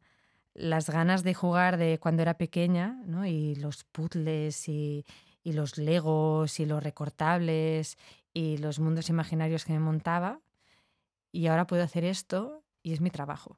las 0.53 0.89
ganas 0.89 1.23
de 1.23 1.33
jugar 1.33 1.77
de 1.77 1.99
cuando 1.99 2.21
era 2.21 2.37
pequeña, 2.37 3.01
¿no? 3.05 3.25
Y 3.25 3.55
los 3.55 3.83
puzzles 3.83 4.69
y, 4.69 5.05
y 5.43 5.53
los 5.53 5.77
legos 5.77 6.59
y 6.59 6.65
los 6.65 6.81
recortables 6.81 7.97
y 8.33 8.57
los 8.57 8.79
mundos 8.79 9.09
imaginarios 9.09 9.65
que 9.65 9.73
me 9.73 9.79
montaba. 9.79 10.39
Y 11.31 11.47
ahora 11.47 11.67
puedo 11.67 11.83
hacer 11.83 12.03
esto 12.03 12.63
y 12.83 12.93
es 12.93 13.01
mi 13.01 13.09
trabajo. 13.09 13.57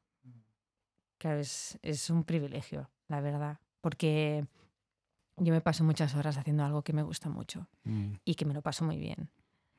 Claro, 1.17 1.39
es, 1.39 1.79
es 1.81 2.09
un 2.09 2.23
privilegio, 2.23 2.89
la 3.07 3.21
verdad, 3.21 3.59
porque 3.81 4.45
yo 5.37 5.53
me 5.53 5.61
paso 5.61 5.83
muchas 5.83 6.15
horas 6.15 6.37
haciendo 6.37 6.63
algo 6.63 6.83
que 6.83 6.93
me 6.93 7.03
gusta 7.03 7.29
mucho 7.29 7.67
mm. 7.83 8.13
y 8.25 8.35
que 8.35 8.45
me 8.45 8.53
lo 8.53 8.61
paso 8.61 8.85
muy 8.85 8.97
bien 8.97 9.29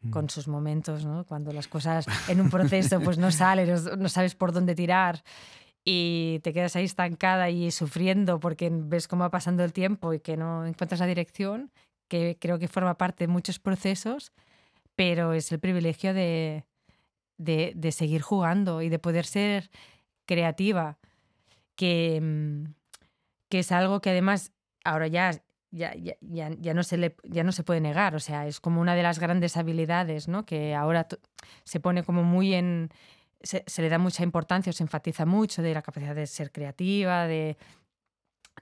mm. 0.01 0.11
con 0.11 0.31
sus 0.31 0.49
momentos, 0.49 1.05
¿no? 1.05 1.25
Cuando 1.25 1.53
las 1.53 1.69
cosas 1.69 2.07
en 2.29 2.41
un 2.41 2.51
proceso 2.51 3.01
pues 3.01 3.19
no 3.19 3.31
salen, 3.31 3.69
no 3.99 4.09
sabes 4.09 4.35
por 4.35 4.53
dónde 4.53 4.75
tirar 4.75 5.23
y 5.85 6.41
te 6.43 6.53
quedas 6.53 6.77
ahí 6.77 6.85
estancada 6.85 7.51
y 7.51 7.71
sufriendo 7.71 8.41
porque 8.41 8.71
ves 8.73 9.07
cómo 9.07 9.23
va 9.23 9.31
pasando 9.31 9.63
el 9.65 9.73
tiempo 9.73 10.15
y 10.15 10.21
que 10.21 10.37
no 10.37 10.67
encuentras 10.67 11.01
la 11.01 11.07
dirección, 11.07 11.71
que 12.09 12.39
creo 12.41 12.59
que 12.59 12.69
forma 12.69 12.97
parte 12.97 13.25
de 13.25 13.29
muchos 13.29 13.59
procesos, 13.59 14.33
pero 14.97 15.33
es 15.33 15.51
el 15.53 15.61
privilegio 15.61 16.15
de, 16.15 16.65
de, 17.39 17.73
de 17.75 17.93
seguir 17.93 18.23
jugando 18.23 18.83
y 18.83 18.89
de 18.89 18.99
poder 18.99 19.27
ser 19.27 19.71
creativa, 20.27 20.99
que, 21.77 22.21
mm, 22.23 22.75
que 23.49 23.59
es 23.61 23.73
algo 23.73 24.01
que 24.01 24.11
además 24.11 24.53
ahora 24.85 25.07
ya 25.09 25.33
ya, 25.75 25.93
ya, 25.97 26.51
ya, 26.61 26.73
no 26.73 26.85
se 26.85 26.97
le, 26.97 27.17
ya 27.25 27.43
no 27.43 27.51
se 27.51 27.65
puede 27.65 27.81
negar, 27.81 28.15
o 28.15 28.21
sea, 28.21 28.47
es 28.47 28.61
como 28.61 28.81
una 28.81 28.95
de 28.95 29.03
las 29.03 29.19
grandes 29.19 29.57
habilidades, 29.57 30.29
¿no? 30.29 30.47
Que 30.47 30.75
ahora 30.75 31.09
se 31.65 31.81
pone 31.81 32.05
como 32.05 32.23
muy 32.23 32.55
en... 32.55 32.91
Se, 33.43 33.65
le 33.83 33.89
da 33.89 33.99
mucha 33.99 34.23
importancia, 34.23 34.73
se 34.73 34.85
enfatiza 34.85 35.27
mucho 35.27 35.63
de 35.63 35.75
la 35.75 35.83
capacidad 35.83 36.15
de 36.15 36.27
ser 36.27 36.53
creativa, 36.53 37.27
de, 37.27 37.59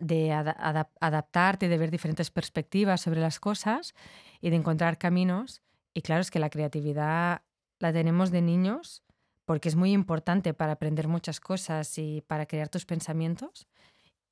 de 0.01 0.33
adaptarte, 0.33 1.69
de 1.69 1.79
ver 1.79 1.91
diferentes 1.91 2.31
perspectivas 2.31 3.03
sobre 3.03 3.21
las 3.21 3.39
cosas 3.39 3.95
y 4.41 4.51
de 4.51 4.57
encontrar 4.57 4.97
caminos. 4.97 5.61
Y 5.95 6.03
claro, 6.03 6.23
es 6.23 6.31
que 6.31 6.39
la 6.39 6.51
creatividad 6.51 7.43
la 7.79 7.93
tenemos 7.93 8.31
de 8.31 8.43
niños 8.43 9.03
porque 9.45 9.69
es 9.69 9.77
muy 9.77 9.93
importante 9.93 10.55
para 10.55 10.73
aprender 10.73 11.09
muchas 11.09 11.41
cosas 11.41 11.99
y 11.99 12.23
para 12.27 12.47
crear 12.47 12.69
tus 12.69 12.87
pensamientos. 12.87 13.67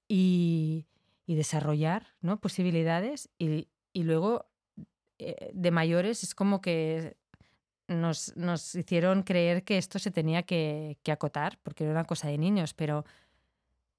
Y, 0.09 0.87
y 1.31 1.37
desarrollar 1.37 2.09
¿no? 2.23 2.41
posibilidades 2.41 3.29
y, 3.39 3.69
y 3.93 4.03
luego 4.03 4.47
eh, 5.19 5.53
de 5.55 5.71
mayores 5.71 6.25
es 6.25 6.35
como 6.35 6.61
que 6.61 7.17
nos, 7.87 8.37
nos, 8.37 8.75
hicieron 8.75 9.23
creer 9.23 9.63
que 9.63 9.79
esto 9.79 10.01
se 10.01 10.11
tenía 10.11 10.43
que, 10.43 10.99
que, 11.05 11.13
acotar, 11.13 11.61
porque 11.63 11.85
era 11.85 11.93
una 11.93 12.05
cosa 12.05 12.27
de 12.27 12.37
niños, 12.37 12.75
pero 12.75 13.05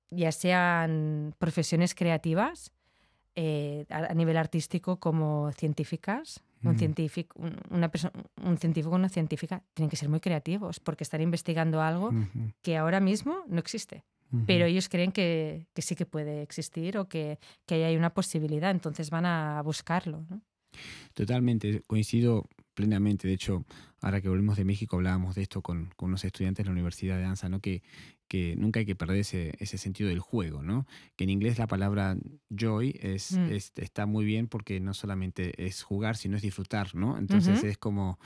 ya 0.10 0.34
sean 0.34 1.34
profesiones 1.40 1.96
creativas 1.96 2.74
eh, 3.36 3.86
a, 3.88 4.14
nivel 4.14 4.36
artístico 4.36 5.00
como 5.00 5.54
científicas, 5.54 6.44
un, 6.64 6.78
científico, 6.78 7.40
una 7.70 7.90
persona, 7.90 8.14
un 8.44 8.58
científico 8.58 8.94
o 8.94 8.96
una 8.96 9.10
científica 9.10 9.64
tienen 9.74 9.90
que 9.90 9.96
ser 9.96 10.10
muy 10.10 10.20
creativos 10.20 10.80
porque 10.80 11.04
están 11.04 11.22
investigando 11.22 11.82
algo 11.82 12.12
que 12.62 12.78
ahora 12.78 13.00
mismo 13.00 13.44
no 13.48 13.60
existe 13.60 14.04
pero 14.46 14.66
ellos 14.66 14.88
creen 14.88 15.12
que, 15.12 15.68
que, 15.74 15.82
sí 15.82 15.96
que 15.96 16.06
puede 16.06 16.42
existir 16.42 16.98
o 16.98 17.08
que, 17.08 17.40
que 17.66 17.84
hay 17.84 17.98
una 17.98 18.14
posibilidad, 18.14 18.72
entonces 18.72 19.10
van 19.10 19.26
a 19.26 19.62
buscarlo. 19.62 20.26
¿no? 20.30 20.42
Totalmente, 21.14 21.82
coincido 21.88 22.48
plenamente. 22.74 23.28
De 23.28 23.34
hecho, 23.34 23.66
ahora 24.02 24.22
que 24.22 24.30
volvimos 24.30 24.58
de 24.58 24.66
México 24.66 24.96
hablábamos 24.96 25.36
de 25.36 25.44
esto 25.44 25.62
con, 25.62 25.92
con 25.96 26.10
unos 26.10 26.24
estudiantes 26.24 26.64
de 26.64 26.68
la 26.68 26.72
Universidad 26.72 27.18
de 27.18 27.24
Danza, 27.24 27.50
¿no? 27.50 27.60
que, 27.60 27.84
que 28.28 28.56
nunca 28.56 28.80
hay 28.80 28.86
que 28.86 28.96
perder 28.96 29.18
ese, 29.18 29.54
ese, 29.60 29.78
sentido 29.78 30.10
del 30.10 30.20
juego, 30.20 30.64
¿no? 30.64 30.86
que 31.16 31.26
en 31.26 31.30
inglés 31.30 31.60
la 31.60 31.68
palabra 31.68 32.18
joy 32.50 32.98
es, 33.02 33.34
mm. 33.34 33.82
está 33.82 34.06
muy 34.06 34.26
bien 34.26 34.48
porque 34.48 34.80
no 34.80 34.94
solamente 34.94 35.66
es 35.66 35.84
jugar, 35.84 36.16
sino 36.16 36.38
es 36.38 36.42
disfrutar, 36.42 36.96
¿no? 36.96 37.18
Entonces 37.18 37.64
es 37.64 37.78
como, 37.78 38.20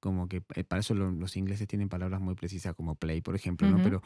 como 0.00 0.28
que 0.28 0.42
eh, 0.54 0.64
para 0.64 0.80
eso 0.80 0.94
los 0.94 1.36
ingleses 1.36 1.66
tienen 1.66 1.88
palabras 1.88 2.20
muy 2.20 2.34
precisas 2.34 2.74
como 2.74 2.94
play, 2.94 3.20
por 3.20 3.34
ejemplo, 3.34 3.68
¿no? 3.68 3.82
Pero 3.82 4.02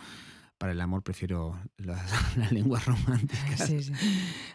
para 0.61 0.73
el 0.73 0.81
amor 0.83 1.03
prefiero 1.03 1.59
las, 1.79 2.37
lenguas 2.53 2.85
románticas. 2.85 3.67
Sí, 3.67 3.83
sí. 3.83 3.93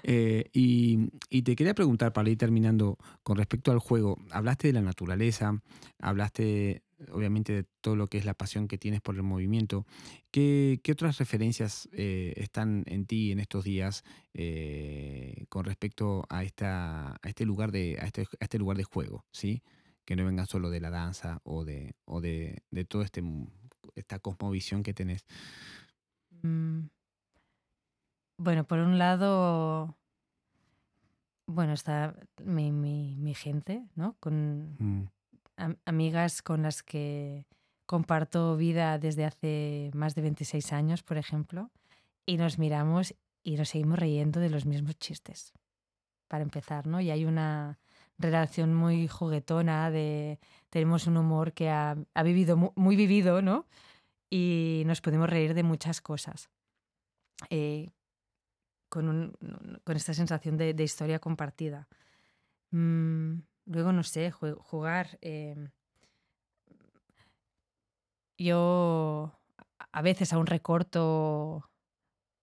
Eh, 0.03 0.51
y, 0.53 1.09
y, 1.31 1.41
te 1.41 1.55
quería 1.55 1.73
preguntar, 1.73 2.13
para 2.13 2.29
ir 2.29 2.37
terminando, 2.37 2.99
con 3.23 3.37
respecto 3.37 3.71
al 3.71 3.79
juego, 3.79 4.19
hablaste 4.29 4.67
de 4.67 4.73
la 4.73 4.81
naturaleza, 4.81 5.59
hablaste 5.97 6.83
obviamente 7.11 7.53
de 7.53 7.65
todo 7.81 7.95
lo 7.95 8.05
que 8.05 8.19
es 8.19 8.25
la 8.25 8.35
pasión 8.35 8.67
que 8.67 8.77
tienes 8.77 9.01
por 9.01 9.15
el 9.15 9.23
movimiento. 9.23 9.87
¿Qué, 10.29 10.79
qué 10.83 10.91
otras 10.91 11.17
referencias 11.17 11.89
eh, 11.91 12.33
están 12.37 12.83
en 12.85 13.07
ti 13.07 13.31
en 13.31 13.39
estos 13.39 13.63
días 13.63 14.03
eh, 14.35 15.45
con 15.49 15.65
respecto 15.65 16.27
a, 16.29 16.43
esta, 16.43 17.13
a, 17.13 17.27
este 17.29 17.45
lugar 17.45 17.71
de, 17.71 17.97
a, 17.99 18.05
este, 18.05 18.21
a 18.21 18.43
este 18.43 18.59
lugar 18.59 18.77
de 18.77 18.83
juego? 18.83 19.25
¿sí? 19.31 19.63
Que 20.05 20.15
no 20.15 20.23
vengan 20.23 20.45
solo 20.45 20.69
de 20.69 20.81
la 20.81 20.91
danza 20.91 21.41
o 21.43 21.65
de, 21.65 21.95
o 22.05 22.21
de, 22.21 22.61
de 22.69 22.85
toda 22.85 23.05
este, 23.05 23.23
esta 23.95 24.19
cosmovisión 24.19 24.83
que 24.83 24.93
tenés. 24.93 25.25
Mm. 26.45 26.89
Bueno, 28.38 28.65
por 28.65 28.79
un 28.79 28.97
lado, 28.97 29.95
bueno, 31.47 31.73
está 31.73 32.15
mi, 32.43 32.71
mi, 32.71 33.34
gente, 33.34 33.88
¿no? 33.95 34.15
Con 34.19 34.75
mm. 34.79 35.08
amigas 35.86 36.41
con 36.41 36.63
las 36.63 36.84
que 36.84 37.45
comparto 37.86 38.58
vida 38.58 38.97
desde 38.99 39.25
hace 39.25 39.91
más 39.93 40.15
de 40.15 40.21
26 40.23 40.73
años, 40.73 41.03
por 41.03 41.17
ejemplo, 41.17 41.71
y 42.25 42.38
nos 42.38 42.60
miramos 42.60 43.15
y 43.43 43.55
nos 43.55 43.69
seguimos 43.69 43.99
riendo 43.99 44.39
de 44.39 44.49
los 44.49 44.65
mismos 44.65 44.97
chistes, 44.97 45.53
para 46.27 46.43
empezar, 46.43 46.88
¿no? 46.88 46.99
Y 46.99 47.12
hay 47.12 47.25
una 47.25 47.79
relación 48.17 48.73
muy 48.73 49.08
juguetona, 49.08 49.91
de, 49.91 50.39
tenemos 50.69 51.08
un 51.08 51.17
humor 51.17 51.53
que 51.53 51.69
ha, 51.69 51.95
ha 52.13 52.23
vivido, 52.23 52.73
muy 52.75 52.95
vivido, 52.95 53.41
¿no? 53.41 53.65
Y 54.36 54.84
nos 54.86 55.00
podemos 55.00 55.30
reír 55.30 55.54
de 55.54 55.63
muchas 55.63 56.02
cosas. 56.02 56.50
Eh, 57.50 57.91
con, 58.89 59.34
con, 59.86 59.95
esta 59.95 60.13
sensación 60.13 60.58
de, 60.58 60.76
historia 60.84 61.19
compartida. 61.19 61.88
Mm, 62.71 63.39
luego, 63.65 63.93
no 63.93 64.04
sé, 64.04 64.32
jugar. 64.32 65.17
Em, 65.21 65.69
yo 68.38 69.39
a 69.93 70.02
veces 70.02 70.34
aún 70.34 70.48
recorto 70.48 71.69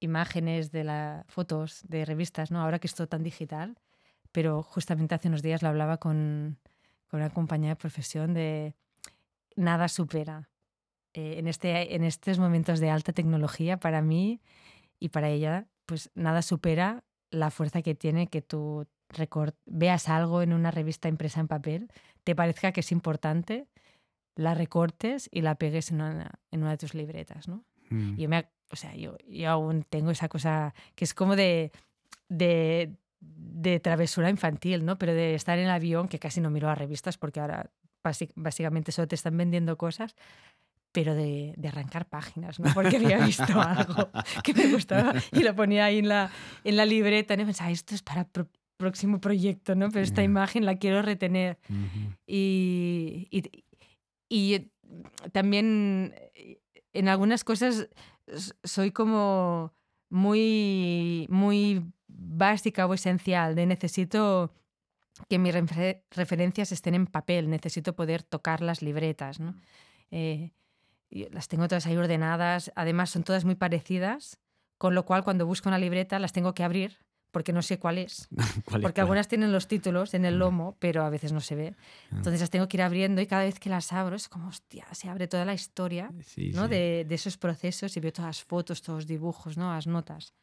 imágenes 0.01 0.73
de 0.73 0.85
las 0.85 1.27
fotos 1.27 1.83
de 1.87 2.07
revistas, 2.07 2.51
¿no? 2.51 2.63
Ahora 2.63 2.79
que 2.79 2.87
es 2.87 2.95
todo 2.95 3.07
tan 3.07 3.23
digital, 3.23 3.79
pero 4.33 4.63
justamente 4.63 5.15
hace 5.15 5.29
unos 5.29 5.43
días 5.43 5.61
lo 5.61 5.69
hablaba 5.69 5.99
con, 5.99 6.59
con 7.09 7.21
una 7.21 7.29
compañía 7.35 7.71
de 7.71 7.77
profesión 7.77 8.33
de 8.33 8.75
nada 9.57 9.89
supera 9.89 10.49
eh, 11.15 11.39
en, 11.39 11.49
este, 11.49 11.95
en 11.95 12.05
estos 12.05 12.39
momentos 12.39 12.81
de 12.81 12.91
alta 12.91 13.13
tecnología, 13.13 13.79
para 13.79 14.03
mí 14.03 14.41
y 14.99 15.09
para 15.09 15.29
ella, 15.29 15.67
pues 15.87 16.11
nada 16.15 16.43
supera 16.43 17.05
la 17.31 17.51
fuerza 17.51 17.83
que 17.83 17.95
tiene 17.95 18.29
que 18.29 18.43
tú 18.43 18.87
veas 19.67 20.09
algo 20.09 20.43
en 20.43 20.53
una 20.53 20.71
revista 20.71 21.09
impresa 21.09 21.41
en 21.41 21.49
papel, 21.49 21.91
te 22.25 22.35
parezca 22.35 22.73
que 22.73 22.81
es 22.81 22.93
importante, 22.93 23.67
la 24.37 24.55
recortes 24.55 25.29
y 25.31 25.43
la 25.43 25.57
pegues 25.57 25.91
en 25.91 25.97
una, 26.01 26.31
en 26.51 26.63
una 26.63 26.71
de 26.71 26.79
tus 26.79 26.95
libretas, 26.95 27.49
¿no? 27.49 27.65
Mm. 27.91 28.17
Yo, 28.17 28.29
me, 28.29 28.49
o 28.71 28.77
sea, 28.77 28.95
yo, 28.95 29.19
yo, 29.29 29.51
aún 29.51 29.85
tengo 29.85 30.11
esa 30.11 30.29
cosa 30.29 30.75
que 30.95 31.05
es 31.05 31.13
como 31.13 31.37
de, 31.37 31.73
de, 32.29 32.95
de, 33.21 33.81
travesura 33.81 34.31
infantil, 34.31 34.85
¿no? 34.85 34.99
Pero 34.99 35.13
de 35.13 35.35
estar 35.35 35.59
en 35.59 35.67
el 35.67 35.71
avión, 35.71 36.09
que 36.09 36.19
casi 36.19 36.41
no 36.41 36.51
miro 36.51 36.69
las 36.69 36.79
revistas 36.79 37.19
porque 37.19 37.41
ahora 37.41 37.71
básicamente 38.35 38.91
solo 38.91 39.07
te 39.07 39.15
están 39.15 39.37
vendiendo 39.37 39.77
cosas, 39.77 40.17
pero 40.93 41.15
de, 41.15 41.55
de, 41.57 41.69
arrancar 41.69 42.07
páginas, 42.07 42.61
¿no? 42.61 42.73
porque 42.75 42.97
había 42.97 43.19
visto 43.27 43.61
algo 43.61 44.11
que 44.45 44.55
me 44.55 44.71
gustaba 44.73 45.15
y 45.33 45.43
lo 45.43 45.55
ponía 45.57 45.87
ahí 45.87 45.99
en 45.99 46.09
la, 46.09 46.31
en 46.65 46.77
la 46.77 46.85
libreta 46.85 47.35
y 47.35 47.39
pensaba, 47.39 47.71
esto 47.71 47.95
es 47.95 48.03
para 48.03 48.23
el 48.23 48.47
próximo 48.77 49.21
proyecto, 49.21 49.75
¿no? 49.75 49.91
pero 49.91 50.05
esta 50.05 50.23
imagen 50.23 50.67
la 50.67 50.77
quiero 50.77 51.03
retener. 51.03 51.59
y, 52.27 53.29
y, 53.31 53.65
y, 54.29 54.71
también 55.33 56.15
en 56.93 57.09
algunas 57.09 57.45
cosas 57.45 57.89
soy 58.65 58.91
como 58.91 59.73
muy, 60.11 61.27
muy 61.31 61.83
básica 62.07 62.87
o 62.87 62.95
esencial, 62.95 63.55
de 63.55 63.67
necesito 63.67 64.53
que 65.29 65.39
mis 65.39 65.55
referencias 66.11 66.73
estén 66.73 66.95
en 66.95 67.07
papel, 67.07 67.49
necesito 67.49 67.95
poder 67.95 68.23
tocar 68.23 68.61
las 68.61 68.83
libretas. 68.83 69.41
¿no? 69.41 69.55
Eh, 70.11 70.53
las 71.31 71.49
tengo 71.49 71.69
todas 71.69 71.87
ahí 71.87 71.97
ordenadas, 71.97 72.73
además 72.75 73.11
son 73.11 73.23
todas 73.23 73.45
muy 73.45 73.55
parecidas, 73.55 74.39
con 74.79 74.95
lo 74.95 75.05
cual 75.05 75.25
cuando 75.25 75.47
busco 75.47 75.69
una 75.69 75.79
libreta 75.79 76.19
las 76.19 76.33
tengo 76.33 76.55
que 76.55 76.65
abrir 76.65 76.99
porque 77.33 77.53
no 77.53 77.63
sé 77.63 77.79
cuál 77.79 77.99
es. 77.99 78.29
porque 78.83 79.01
algunas 79.01 79.27
tienen 79.27 79.53
los 79.53 79.67
títulos 79.67 80.15
en 80.15 80.25
el 80.25 80.39
lomo, 80.39 80.77
pero 80.79 81.03
a 81.03 81.11
veces 81.11 81.33
no 81.33 81.41
se 81.41 81.57
ve. 81.57 81.75
Ah. 81.75 82.17
Entonces 82.17 82.41
las 82.41 82.51
tengo 82.51 82.69
que 82.69 82.77
ir 82.77 82.83
abriendo 82.83 83.21
y 83.21 83.27
cada 83.27 83.43
vez 83.45 83.59
que 83.59 83.71
las 83.71 83.93
abro 83.93 84.15
es 84.15 84.29
como, 84.29 84.49
hostia, 84.49 84.87
se 84.93 85.09
abre 85.09 85.27
toda 85.27 85.45
la 85.45 85.55
historia 85.55 86.13
¿no? 86.53 86.69
De, 86.69 87.05
de, 87.09 87.15
esos 87.15 87.39
procesos 87.39 87.97
y 87.97 88.01
veo 88.01 88.13
todas 88.13 88.29
las 88.29 88.45
fotos, 88.45 88.83
todos 88.83 88.99
los 88.99 89.07
dibujos, 89.07 89.57
¿no? 89.57 89.73
las 89.73 89.87
notas. 89.87 90.35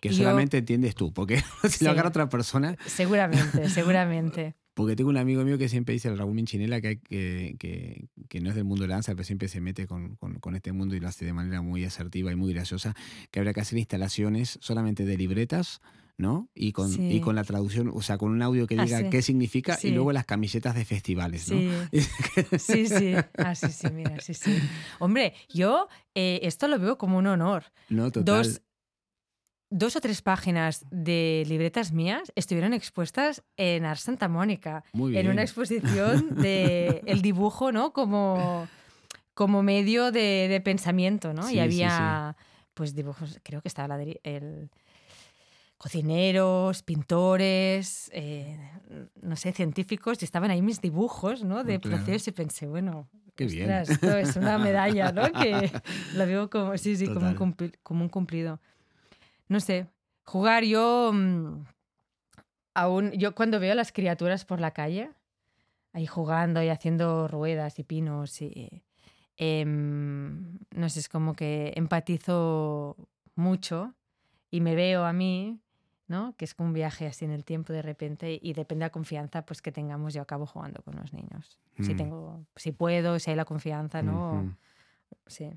Que 0.00 0.12
solamente 0.12 0.58
entiendes 0.58 0.94
tú, 0.94 1.12
porque 1.12 1.42
si 1.68 1.84
lo 1.84 1.90
agarra 1.90 2.08
otra 2.08 2.28
persona. 2.28 2.76
Seguramente, 2.86 3.68
seguramente. 3.68 4.54
Porque 4.78 4.94
tengo 4.94 5.10
un 5.10 5.16
amigo 5.16 5.42
mío 5.42 5.58
que 5.58 5.68
siempre 5.68 5.92
dice, 5.92 6.06
el 6.06 6.16
Raúl 6.16 6.36
Minchinela, 6.36 6.80
que, 6.80 7.00
que, 7.00 8.06
que, 8.28 8.40
no 8.40 8.48
es 8.48 8.54
del 8.54 8.62
mundo 8.62 8.82
de 8.82 8.88
la 8.88 8.94
danza, 8.94 9.10
pero 9.10 9.24
siempre 9.24 9.48
se 9.48 9.60
mete 9.60 9.88
con, 9.88 10.14
con, 10.14 10.54
este 10.54 10.70
mundo 10.70 10.94
y 10.94 11.00
lo 11.00 11.08
hace 11.08 11.24
de 11.24 11.32
manera 11.32 11.62
muy 11.62 11.84
asertiva 11.84 12.30
y 12.30 12.36
muy 12.36 12.54
graciosa, 12.54 12.94
que 13.32 13.40
habrá 13.40 13.52
que 13.52 13.60
hacer 13.60 13.76
instalaciones 13.76 14.56
solamente 14.62 15.04
de 15.04 15.16
libretas, 15.16 15.80
¿no? 16.16 16.48
Y 16.54 16.70
con, 16.70 16.92
y 17.10 17.20
con 17.20 17.34
la 17.34 17.42
traducción, 17.42 17.90
o 17.92 18.02
sea, 18.02 18.18
con 18.18 18.30
un 18.30 18.40
audio 18.40 18.68
que 18.68 18.78
ah, 18.78 18.84
diga 18.84 19.10
qué 19.10 19.20
significa 19.20 19.76
y 19.82 19.90
luego 19.90 20.12
las 20.12 20.26
camisetas 20.26 20.76
de 20.76 20.84
festivales, 20.84 21.50
¿no? 21.50 21.58
Sí, 22.56 22.86
sí, 22.86 23.14
ah, 23.36 23.56
sí, 23.56 23.72
sí, 23.72 23.88
mira, 23.92 24.20
sí, 24.20 24.32
sí. 24.32 24.58
Hombre, 25.00 25.34
yo 25.52 25.88
eh, 26.14 26.38
esto 26.44 26.68
lo 26.68 26.78
veo 26.78 26.98
como 26.98 27.18
un 27.18 27.26
honor. 27.26 27.64
No, 27.88 28.12
total. 28.12 28.44
Dos, 28.44 28.62
dos 29.70 29.96
o 29.96 30.00
tres 30.00 30.22
páginas 30.22 30.84
de 30.90 31.44
libretas 31.46 31.92
mías 31.92 32.32
estuvieron 32.34 32.72
expuestas 32.72 33.42
en 33.56 33.84
Ars 33.84 34.00
Santa 34.00 34.28
Mónica, 34.28 34.84
en 34.94 35.28
una 35.28 35.42
exposición 35.42 36.34
de 36.36 37.02
el 37.06 37.22
dibujo, 37.22 37.72
¿no? 37.72 37.92
Como, 37.92 38.66
como 39.34 39.62
medio 39.62 40.10
de, 40.10 40.60
pensamiento, 40.64 41.34
¿no? 41.34 41.50
y 41.50 41.58
había, 41.58 42.36
pues, 42.74 42.94
dibujos, 42.94 43.38
creo 43.42 43.60
que 43.60 43.68
estaba 43.68 43.98
el 44.22 44.70
cocineros, 45.76 46.82
pintores, 46.82 48.10
eh, 48.12 48.58
no 49.22 49.36
sé, 49.36 49.52
científicos, 49.52 50.20
y 50.20 50.24
estaban 50.24 50.50
ahí 50.50 50.60
mis 50.60 50.80
dibujos, 50.80 51.44
¿no? 51.44 51.62
De 51.62 51.78
proceso 51.78 52.30
y 52.30 52.32
pensé, 52.32 52.66
bueno, 52.66 53.08
Qué 53.36 53.44
bien. 53.46 53.70
esto 53.70 54.16
es 54.16 54.34
una 54.34 54.58
medalla, 54.58 55.12
¿no? 55.12 55.30
Que 55.30 55.70
lo 56.16 56.26
veo 56.26 56.50
como, 56.50 56.76
sí, 56.76 56.96
sí, 56.96 57.06
como 57.06 57.28
un, 57.28 57.54
como 57.84 58.02
un 58.02 58.08
cumplido 58.08 58.60
no 59.48 59.60
sé, 59.60 59.86
jugar 60.24 60.64
yo 60.64 61.10
mm, 61.12 61.64
aún, 62.74 63.12
yo 63.12 63.34
cuando 63.34 63.60
veo 63.60 63.72
a 63.72 63.76
las 63.76 63.92
criaturas 63.92 64.44
por 64.44 64.60
la 64.60 64.72
calle, 64.72 65.10
ahí 65.92 66.06
jugando 66.06 66.62
y 66.62 66.68
haciendo 66.68 67.28
ruedas 67.28 67.78
y 67.78 67.84
pinos 67.84 68.40
y... 68.42 68.82
Em, 69.40 70.58
no 70.74 70.88
sé, 70.88 70.98
es 70.98 71.08
como 71.08 71.34
que 71.34 71.72
empatizo 71.76 72.96
mucho 73.36 73.94
y 74.50 74.60
me 74.60 74.74
veo 74.74 75.04
a 75.04 75.12
mí, 75.12 75.60
¿no? 76.08 76.34
Que 76.36 76.44
es 76.44 76.54
como 76.54 76.68
un 76.68 76.72
viaje 76.72 77.06
así 77.06 77.24
en 77.24 77.30
el 77.30 77.44
tiempo 77.44 77.72
de 77.72 77.82
repente 77.82 78.40
y 78.42 78.52
depende 78.52 78.82
de 78.82 78.86
la 78.86 78.90
confianza 78.90 79.46
pues 79.46 79.62
que 79.62 79.70
tengamos, 79.70 80.12
yo 80.12 80.22
acabo 80.22 80.44
jugando 80.44 80.82
con 80.82 80.96
los 80.96 81.12
niños. 81.12 81.60
Si 81.76 81.94
mm. 81.94 81.96
tengo, 81.96 82.46
si 82.56 82.72
puedo, 82.72 83.20
si 83.20 83.30
hay 83.30 83.36
la 83.36 83.44
confianza, 83.44 84.02
¿no? 84.02 84.56
Sí. 85.26 85.50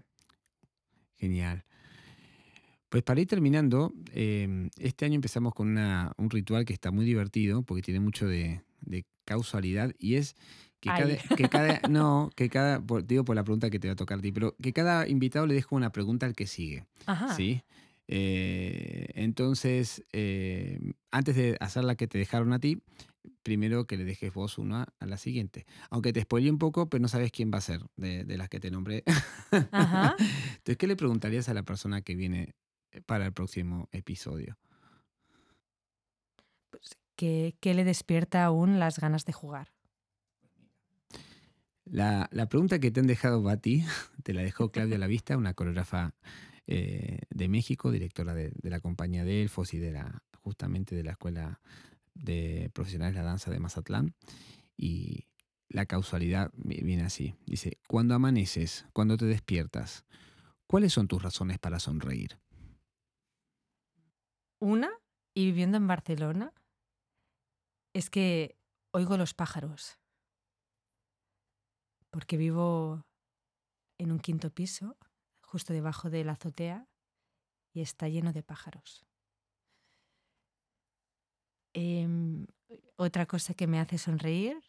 Genial. 1.16 1.64
Pues 2.92 3.04
para 3.04 3.22
ir 3.22 3.28
terminando, 3.28 3.94
em, 4.14 4.70
este 4.78 5.06
año 5.06 5.16
empezamos 5.16 5.54
con 5.54 5.78
un 5.78 6.30
ritual 6.30 6.66
que 6.66 6.74
está 6.74 6.92
muy 6.92 7.06
divertido 7.06 7.64
porque 7.64 7.82
tiene 7.82 8.02
mucho 8.02 8.28
de, 8.28 8.64
causalidad 9.24 9.94
y 9.98 10.16
es 10.16 10.36
que 10.82 10.90
cada, 10.90 11.80
no, 11.90 12.30
que 12.36 12.50
cada, 12.50 12.84
digo 13.06 13.24
por 13.24 13.38
la 13.38 13.46
pregunta 13.46 13.70
que 13.70 13.80
te 13.80 13.88
va 13.88 13.94
a 13.94 13.96
tocar 13.96 14.20
a 14.20 14.22
ti, 14.22 14.34
pero 14.34 14.58
que 14.62 14.74
cada 14.74 15.08
invitado 15.08 15.48
le 15.48 15.54
dejo 15.54 15.78
una 15.78 15.94
pregunta 15.94 16.26
al 16.26 16.36
que 16.36 16.48
sigue. 16.48 16.84
¿sí? 17.38 17.62
Eh, 18.10 19.08
entonces, 19.14 20.04
eh, 20.12 20.82
antes 21.12 21.38
de 21.38 21.56
hacer 21.62 21.86
la 21.86 21.96
que 21.96 22.08
te 22.08 22.18
dejaron 22.18 22.52
a 22.52 22.60
ti, 22.60 22.82
primero 23.42 23.88
que 23.88 23.96
le 23.96 24.04
dejes 24.04 24.34
vos 24.34 24.58
una 24.58 24.88
a 25.00 25.06
la 25.06 25.16
siguiente. 25.16 25.66
Aunque 25.92 26.12
te 26.12 26.20
spoile 26.24 26.52
un 26.52 26.58
poco, 26.58 26.90
pero 26.90 27.02
no 27.02 27.08
sabes 27.08 27.32
quién 27.32 27.52
va 27.54 27.60
a 27.60 27.62
ser 27.62 27.80
de, 27.96 28.26
las 28.36 28.50
que 28.50 28.60
te 28.60 28.70
nombré. 28.70 29.06
Entonces, 29.54 30.78
¿qué 30.78 30.88
le 30.88 30.98
preguntarías 30.98 31.48
a 31.48 31.54
la 31.54 31.64
persona 31.64 32.02
que 32.02 32.16
viene 32.16 32.54
para 33.06 33.26
el 33.26 33.34
próximo 33.34 33.88
episodio? 33.92 34.58
Pues, 36.70 36.98
¿qué, 37.16 37.56
le 37.64 37.84
despierta 37.84 38.44
aún 38.44 38.80
las 38.80 39.00
ganas 39.00 39.26
de 39.26 39.34
jugar? 39.34 39.72
La, 41.86 42.30
pregunta 42.50 42.80
que 42.80 42.92
te 42.92 43.02
han 43.02 43.08
dejado 43.08 43.48
a 43.50 43.58
ti, 43.58 43.86
te 44.24 44.34
la 44.34 44.42
dejó 44.42 44.72
Claudia 44.72 44.98
La 44.98 45.08
Vista, 45.08 45.38
una 45.38 45.54
coreógrafa 45.54 46.16
eh, 46.68 47.20
de 47.30 47.50
México, 47.50 47.92
directora 47.92 48.34
de, 48.34 48.54
la 48.64 48.80
compañía 48.80 49.26
de 49.26 49.42
Elfos 49.42 49.74
y 49.74 49.80
de 49.80 49.92
la, 49.92 50.24
justamente 50.40 50.96
de 50.96 51.04
la 51.04 51.12
Escuela 51.12 51.60
de 52.14 52.70
Profesionales 52.74 53.16
de 53.16 53.22
la 53.22 53.28
Danza 53.28 53.52
de 53.52 53.60
Mazatlán. 53.60 54.16
Y 54.78 55.28
la 55.70 55.86
causalidad 55.86 56.52
viene 56.54 57.04
así. 57.04 57.36
Dice, 57.46 57.78
cuando 57.88 58.16
amaneces, 58.16 58.86
cuando 58.94 59.18
te 59.18 59.26
despiertas, 59.26 60.06
¿cuáles 60.68 60.94
son 60.94 61.08
tus 61.08 61.22
razones 61.22 61.60
para 61.60 61.80
sonreír? 61.80 62.40
Una, 64.62 64.92
y 65.34 65.46
viviendo 65.46 65.78
en 65.78 65.88
Barcelona, 65.88 66.54
es 67.94 68.12
que 68.12 68.60
oigo 68.92 69.18
los 69.18 69.34
pájaros. 69.34 69.98
Porque 72.12 72.38
vivo 72.38 73.04
en 73.98 74.12
un 74.12 74.20
quinto 74.20 74.52
piso, 74.52 74.98
justo 75.42 75.74
debajo 75.74 76.12
de 76.12 76.24
la 76.24 76.34
azotea, 76.34 76.88
y 77.74 77.82
está 77.82 78.08
lleno 78.08 78.34
de 78.34 78.44
pájaros. 78.44 79.04
Em, 81.74 82.46
otra 82.98 83.26
cosa 83.26 83.56
que 83.56 83.66
me 83.66 83.80
hace 83.80 83.98
sonreír 83.98 84.62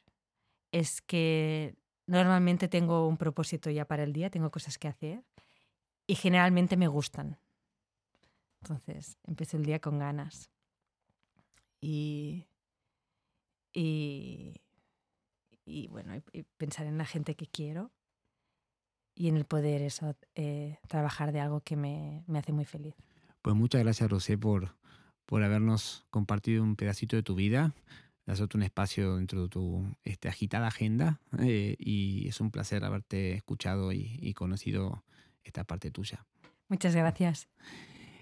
es 0.72 1.02
que 1.02 1.76
normalmente 2.06 2.66
tengo 2.68 3.06
un 3.06 3.18
propósito 3.18 3.68
ya 3.68 3.84
para 3.84 4.04
el 4.04 4.14
día, 4.14 4.30
tengo 4.30 4.50
cosas 4.50 4.78
que 4.78 4.88
hacer 4.88 5.22
y 6.06 6.14
generalmente 6.14 6.78
me 6.78 6.88
gustan. 6.88 7.41
Entonces 8.62 9.18
empecé 9.24 9.56
el 9.56 9.64
día 9.64 9.80
con 9.80 9.98
ganas. 9.98 10.50
Y, 11.80 12.46
y, 13.74 14.60
bueno, 15.88 16.14
pensar 16.56 16.86
en 16.86 16.96
la 16.96 17.04
gente 17.04 17.34
que 17.34 17.46
quiero 17.46 17.90
y 19.14 19.28
en 19.28 19.36
el 19.36 19.44
poder 19.44 19.82
eso, 19.82 20.16
eh, 20.36 20.78
trabajar 20.88 21.32
de 21.32 21.40
algo 21.40 21.60
que 21.60 21.76
me, 21.76 22.24
hace 22.34 22.52
muy 22.52 22.64
feliz. 22.64 22.94
Pues 23.42 23.56
muchas 23.56 23.82
gracias, 23.82 24.08
Rosé, 24.08 24.38
por, 24.38 24.76
por 25.26 25.42
habernos 25.42 26.06
compartido 26.10 26.62
un 26.62 26.76
pedacito 26.76 27.16
de 27.16 27.24
tu 27.24 27.34
vida, 27.34 27.74
darte 28.26 28.56
un 28.56 28.62
espacio 28.62 29.16
dentro 29.16 29.42
de 29.42 29.48
tu 29.48 29.84
este, 30.04 30.28
agitada 30.28 30.68
agenda 30.68 31.20
eh, 31.40 31.74
y 31.80 32.28
es 32.28 32.40
un 32.40 32.52
placer 32.52 32.84
haberte 32.84 33.32
escuchado 33.32 33.92
y, 33.92 34.18
y 34.22 34.34
conocido 34.34 35.02
esta 35.42 35.64
parte 35.64 35.90
tuya. 35.90 36.24
Muchas 36.68 36.94
gracias. 36.94 37.48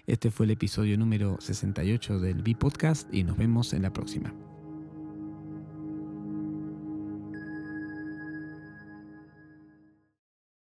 Este 0.07 0.31
fue 0.31 0.45
el 0.45 0.51
episodio 0.51 0.97
número 0.97 1.37
68 1.39 2.19
del 2.19 2.41
B-Podcast 2.41 3.13
y 3.13 3.23
nos 3.23 3.37
vemos 3.37 3.73
en 3.73 3.83
la 3.83 3.93
próxima. 3.93 4.33